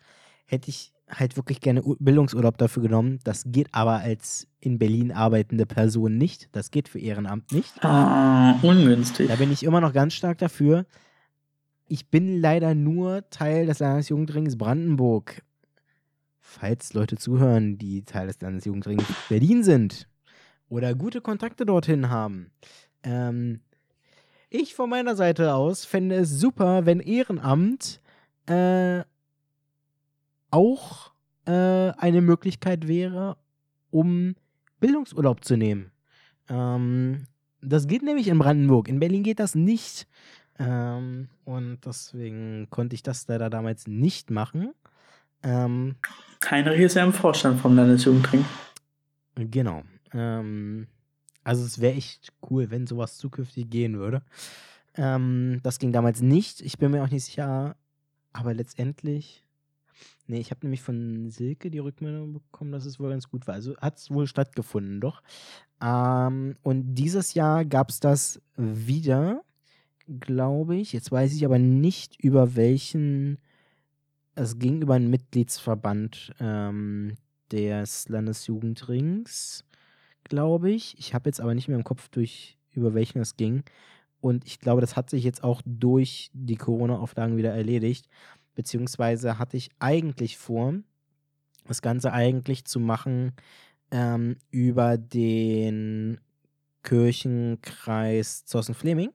[0.46, 3.20] hätte ich halt wirklich gerne Bildungsurlaub dafür genommen.
[3.24, 6.50] Das geht aber als in Berlin arbeitende Person nicht.
[6.52, 7.84] Das geht für Ehrenamt nicht.
[7.84, 9.30] Ah, ungünstig.
[9.30, 10.86] Da bin ich immer noch ganz stark dafür.
[11.88, 15.42] Ich bin leider nur Teil des Landesjugendrings Brandenburg.
[16.42, 20.08] Falls Leute zuhören, die Teil des Landesjugendrings Berlin sind
[20.70, 22.52] oder gute Kontakte dorthin haben.
[23.04, 23.62] Ähm,
[24.50, 28.02] ich von meiner Seite aus fände es super, wenn Ehrenamt
[28.46, 29.02] äh,
[30.52, 31.12] auch
[31.46, 33.38] äh, eine Möglichkeit wäre,
[33.92, 34.36] um
[34.80, 35.92] Bildungsurlaub zu nehmen.
[36.50, 37.28] Ähm,
[37.62, 38.88] das geht nämlich in Brandenburg.
[38.88, 40.08] In Berlin geht das nicht.
[40.60, 44.74] Ähm, und deswegen konnte ich das leider damals nicht machen.
[45.44, 45.96] Ähm,
[46.50, 48.46] Heinrich ist ja im Vorstand vom Landesjugendring.
[49.36, 49.84] Genau.
[50.14, 50.88] Ähm,
[51.48, 54.22] also es wäre echt cool, wenn sowas zukünftig gehen würde.
[54.96, 56.60] Ähm, das ging damals nicht.
[56.60, 57.78] Ich bin mir auch nicht sicher,
[58.34, 59.46] aber letztendlich.
[60.28, 63.54] Nee, ich habe nämlich von Silke die Rückmeldung bekommen, dass es wohl ganz gut war.
[63.54, 65.24] Also hat es wohl stattgefunden, doch.
[65.82, 69.42] Ähm, und dieses Jahr gab es das wieder,
[70.20, 70.92] glaube ich.
[70.92, 73.38] Jetzt weiß ich aber nicht, über welchen.
[74.36, 77.16] Es ging über einen Mitgliedsverband ähm,
[77.54, 79.64] des Landesjugendrings,
[80.30, 80.98] glaube ich.
[80.98, 83.64] Ich habe jetzt aber nicht mehr im Kopf, durch, über welchen es ging.
[84.20, 88.08] Und ich glaube, das hat sich jetzt auch durch die Corona-Auflagen wieder erledigt.
[88.56, 90.74] Beziehungsweise hatte ich eigentlich vor,
[91.68, 93.34] das Ganze eigentlich zu machen
[93.92, 96.20] ähm, über den
[96.84, 99.12] Kirchenkreis Zossen-Fleming.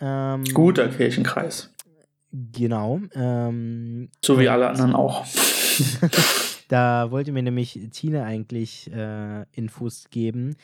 [0.00, 1.72] Ähm, Guter Kirchenkreis.
[2.32, 3.00] Genau.
[3.14, 5.24] Ähm, so wie alle anderen auch.
[6.68, 10.56] da wollte mir nämlich Tine eigentlich äh, Infos geben.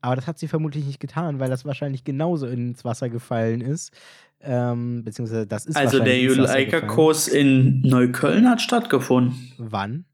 [0.00, 3.92] Aber das hat sie vermutlich nicht getan, weil das wahrscheinlich genauso ins Wasser gefallen ist.
[4.40, 9.52] Ähm, beziehungsweise das ist Also der Juleika-Kurs in Neukölln hat stattgefunden.
[9.58, 10.04] Wann?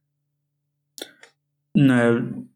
[1.75, 2.47] Ne,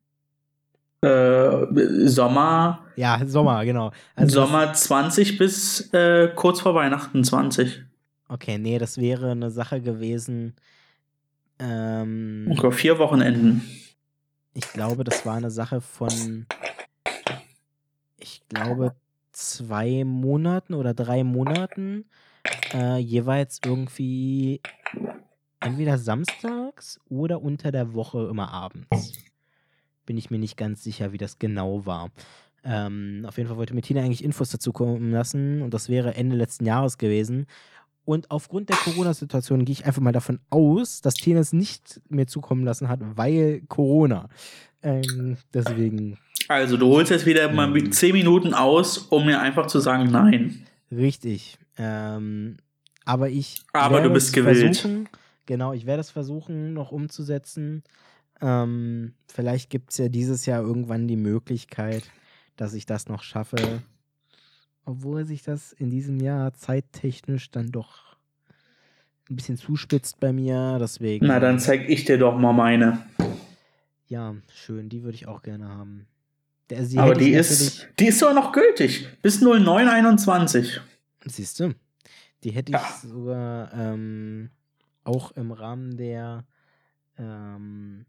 [1.03, 2.84] äh, Sommer.
[2.97, 3.93] Ja, Sommer, genau.
[4.14, 7.82] Also Sommer 20 bis äh, kurz vor Weihnachten 20.
[8.28, 10.55] Okay, nee, das wäre eine Sache gewesen.
[11.59, 13.62] Ähm, vier Wochenenden.
[14.54, 16.46] Ich glaube, das war eine Sache von,
[18.18, 18.94] ich glaube,
[19.32, 22.07] zwei Monaten oder drei Monaten.
[22.72, 24.61] Äh, jeweils irgendwie
[25.61, 29.12] entweder samstags oder unter der Woche immer abends.
[30.04, 32.11] Bin ich mir nicht ganz sicher, wie das genau war.
[32.64, 36.14] Ähm, auf jeden Fall wollte mir Tina eigentlich Infos dazu kommen lassen und das wäre
[36.14, 37.46] Ende letzten Jahres gewesen.
[38.07, 42.28] Und aufgrund der Corona-Situation gehe ich einfach mal davon aus, dass Tina es nicht mehr
[42.28, 44.28] zukommen lassen hat, weil Corona.
[44.80, 46.16] Ähm, deswegen.
[46.46, 50.09] Also, du holst jetzt wieder mal ähm, 10 Minuten aus, um mir einfach zu sagen,
[50.09, 50.66] nein.
[50.92, 51.59] Richtig.
[51.76, 52.59] Ähm,
[53.04, 53.62] aber ich.
[53.72, 54.76] Aber du bist gewillt.
[54.76, 55.09] Versuchen,
[55.44, 57.82] genau, ich werde es versuchen, noch umzusetzen.
[58.40, 62.04] Ähm, vielleicht gibt es ja dieses Jahr irgendwann die Möglichkeit,
[62.54, 63.82] dass ich das noch schaffe
[64.87, 68.16] obwohl sich das in diesem Jahr zeittechnisch dann doch
[69.28, 70.78] ein bisschen zuspitzt bei mir.
[70.80, 71.26] Deswegen.
[71.26, 73.05] Na, dann zeig ich dir doch mal meine.
[74.07, 76.07] Ja, schön, die würde ich auch gerne haben.
[76.70, 79.07] Der, Aber die ist, die ist doch noch gültig.
[79.22, 80.80] Bis 0921.
[81.24, 81.74] Siehst du?
[82.45, 83.09] Die hätte ich ja.
[83.09, 84.51] sogar ähm,
[85.05, 86.45] auch im Rahmen der
[87.18, 88.07] ähm,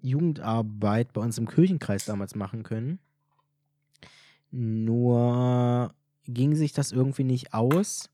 [0.00, 2.98] Jugendarbeit bei uns im Kirchenkreis damals machen können.
[4.50, 5.94] Nur
[6.26, 8.10] ging sich das irgendwie nicht aus,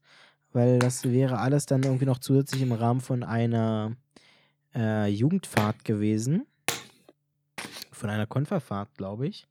[0.52, 3.96] weil das wäre alles dann irgendwie noch zusätzlich im Rahmen von einer
[4.74, 6.46] äh, Jugendfahrt gewesen.
[7.92, 9.46] Von einer Konferfahrt, glaube ich.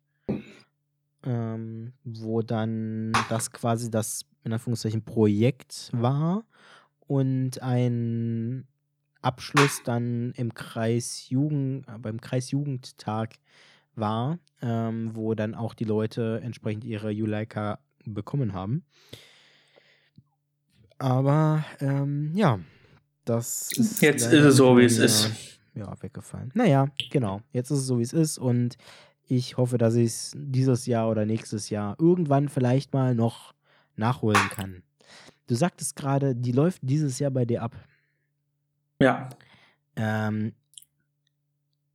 [1.26, 6.44] Ähm, wo dann das quasi das in Anführungszeichen Projekt war
[7.08, 8.68] und ein
[9.22, 13.36] Abschluss dann im Kreis Jugend, beim Kreis Jugendtag
[13.96, 18.84] war, ähm, wo dann auch die Leute entsprechend ihre Juleika bekommen haben.
[20.98, 22.60] Aber ähm, ja,
[23.26, 24.02] das ist.
[24.02, 25.32] Jetzt ist es so, wie es ist.
[25.76, 26.52] Ja, weggefallen.
[26.54, 27.41] Naja, genau.
[27.52, 28.38] Jetzt ist es so, wie es ist.
[28.38, 28.78] Und
[29.28, 33.54] ich hoffe, dass ich es dieses Jahr oder nächstes Jahr irgendwann vielleicht mal noch
[33.96, 34.84] nachholen kann.
[35.48, 37.76] Du sagtest gerade, die läuft dieses Jahr bei dir ab.
[39.00, 39.30] Ja.
[39.96, 40.54] Ähm,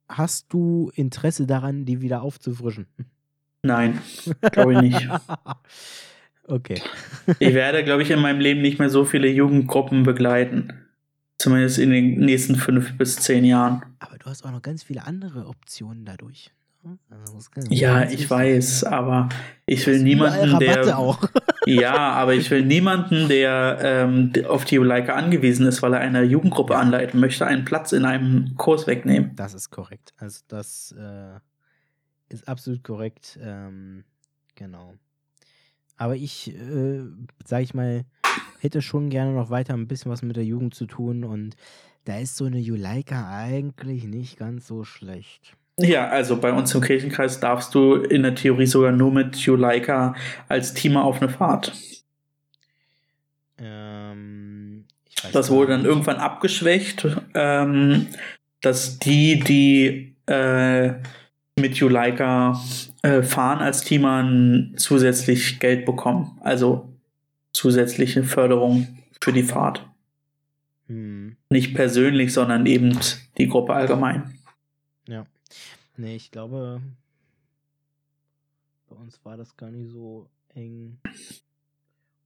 [0.09, 2.87] hast du Interesse daran, die wieder aufzufrischen?
[3.63, 4.01] Nein,
[4.53, 5.09] glaube ich nicht.
[6.47, 6.81] okay.
[7.39, 10.73] ich werde, glaube ich, in meinem Leben nicht mehr so viele Jugendgruppen begleiten.
[11.39, 13.83] Zumindest in den nächsten fünf bis zehn Jahren.
[14.01, 16.51] Aber du hast auch noch ganz viele andere Optionen dadurch.
[17.11, 17.39] Also
[17.71, 19.29] ja, ich weiß, aber
[19.67, 21.17] ich will niemanden, der.
[21.67, 26.23] Ja, aber ich will niemanden, der ähm, auf die Leica angewiesen ist, weil er eine
[26.23, 29.33] Jugendgruppe anleiten möchte, einen Platz in einem Kurs wegnehmen.
[29.37, 30.15] Das ist korrekt.
[30.17, 31.39] Also das äh,
[32.31, 33.39] ist absolut korrekt.
[33.43, 34.05] Ähm,
[34.55, 34.95] genau.
[35.99, 37.03] Aber ich, äh,
[37.45, 38.07] sag ich mal,
[38.61, 41.55] hätte schon gerne noch weiter ein bisschen was mit der Jugend zu tun und
[42.05, 45.57] da ist so eine Juleika eigentlich nicht ganz so schlecht.
[45.79, 50.15] Ja, also bei uns im Kirchenkreis darfst du in der Theorie sogar nur mit Juleika
[50.49, 51.73] als Team auf eine Fahrt.
[53.59, 54.85] Ähm,
[55.33, 58.09] das wurde dann irgendwann abgeschwächt, ähm,
[58.61, 60.95] dass die, die äh,
[61.57, 62.61] mit Juleika
[63.03, 66.39] äh, fahren als Teamern zusätzlich Geld bekommen.
[66.41, 66.89] Also
[67.53, 68.89] zusätzliche Förderung
[69.21, 69.87] für die Fahrt.
[70.89, 71.37] Hm.
[71.51, 72.99] Nicht persönlich, sondern eben
[73.37, 74.38] die Gruppe allgemein.
[75.99, 76.81] Nee, ich glaube,
[78.89, 81.01] bei uns war das gar nicht so eng.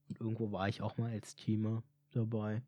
[0.07, 1.81] Und irgendwo war ich auch mal als Teamer
[2.13, 2.61] dabei.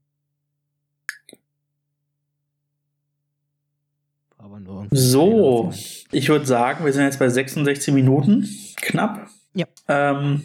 [4.39, 5.71] Aber nur So,
[6.11, 9.29] ich würde sagen, wir sind jetzt bei 66 Minuten, knapp.
[9.53, 9.67] Ja.
[9.87, 10.43] Ähm,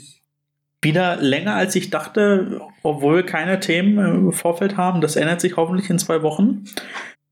[0.82, 5.00] wieder länger als ich dachte, obwohl wir keine Themen im Vorfeld haben.
[5.00, 6.64] Das ändert sich hoffentlich in zwei Wochen.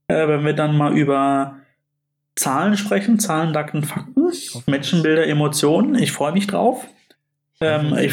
[0.07, 1.61] Äh, wenn wir dann mal über
[2.39, 4.31] Zahlen sprechen, Zahlen, Daten, Fakten,
[4.67, 5.97] Menschenbilder, Emotionen.
[5.97, 6.87] Ich freue mich drauf.
[7.61, 8.13] Ähm, ich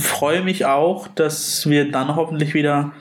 [0.00, 2.92] freue mich auch, dass wir dann hoffentlich wieder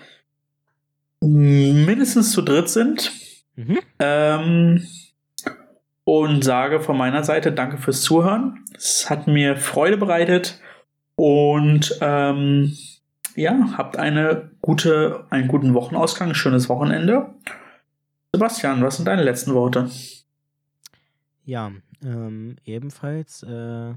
[1.21, 3.11] mindestens zu dritt sind.
[3.55, 3.79] Mhm.
[3.99, 4.87] Ähm,
[6.03, 8.65] und sage von meiner Seite danke fürs Zuhören.
[8.75, 10.59] Es hat mir Freude bereitet
[11.15, 12.75] und ähm,
[13.35, 17.29] ja, habt eine gute, einen guten Wochenausgang, schönes Wochenende.
[18.33, 19.89] Sebastian, was sind deine letzten Worte?
[21.49, 21.71] Ja,
[22.03, 23.95] ähm, ebenfalls äh,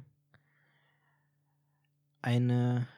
[2.22, 2.88] eine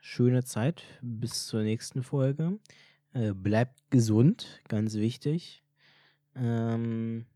[0.00, 2.58] schöne Zeit bis zur nächsten Folge.
[3.12, 5.62] Äh, bleibt gesund, ganz wichtig.
[6.34, 7.26] Ähm,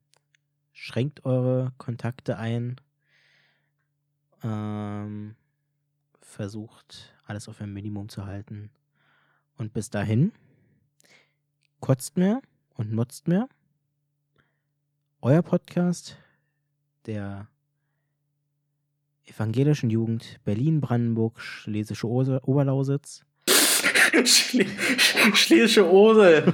[0.73, 2.77] schränkt eure Kontakte ein.
[4.43, 5.37] Ähm,
[6.23, 8.71] versucht alles auf ein Minimum zu halten.
[9.59, 10.33] Und bis dahin,
[11.81, 12.41] kotzt mehr
[12.73, 13.51] und nutzt mehr.
[15.21, 16.17] Euer Podcast
[17.07, 17.49] der
[19.27, 23.25] evangelischen Jugend Berlin-Brandenburg, Schlesische Oberlausitz.
[24.25, 24.67] Schle
[25.35, 26.45] Schlesische Ose.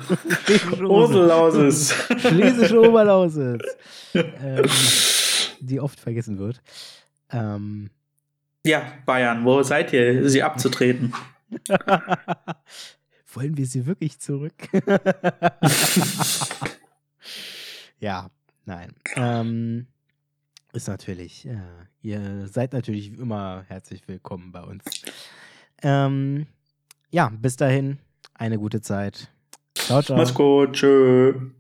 [0.44, 1.94] Schlesische Oselausis.
[2.18, 3.62] Schlesische Oberlausitz.
[4.14, 4.64] ähm,
[5.60, 6.62] die oft vergessen wird.
[7.30, 7.90] Ähm,
[8.64, 11.12] Ja, Bayern, wo seid ihr, sie abzutreten?
[13.32, 14.54] Wollen wir sie wirklich zurück?
[18.00, 18.30] ja,
[18.64, 18.92] nein.
[19.16, 19.86] Ähm,
[20.72, 21.58] ist natürlich, äh,
[22.02, 24.84] ihr seid natürlich immer herzlich willkommen bei uns.
[25.82, 26.46] Ähm,
[27.10, 27.98] ja, bis dahin,
[28.34, 29.28] eine gute Zeit.
[29.74, 30.16] Ciao, ciao.
[30.16, 31.50] Mach's gut, tschö.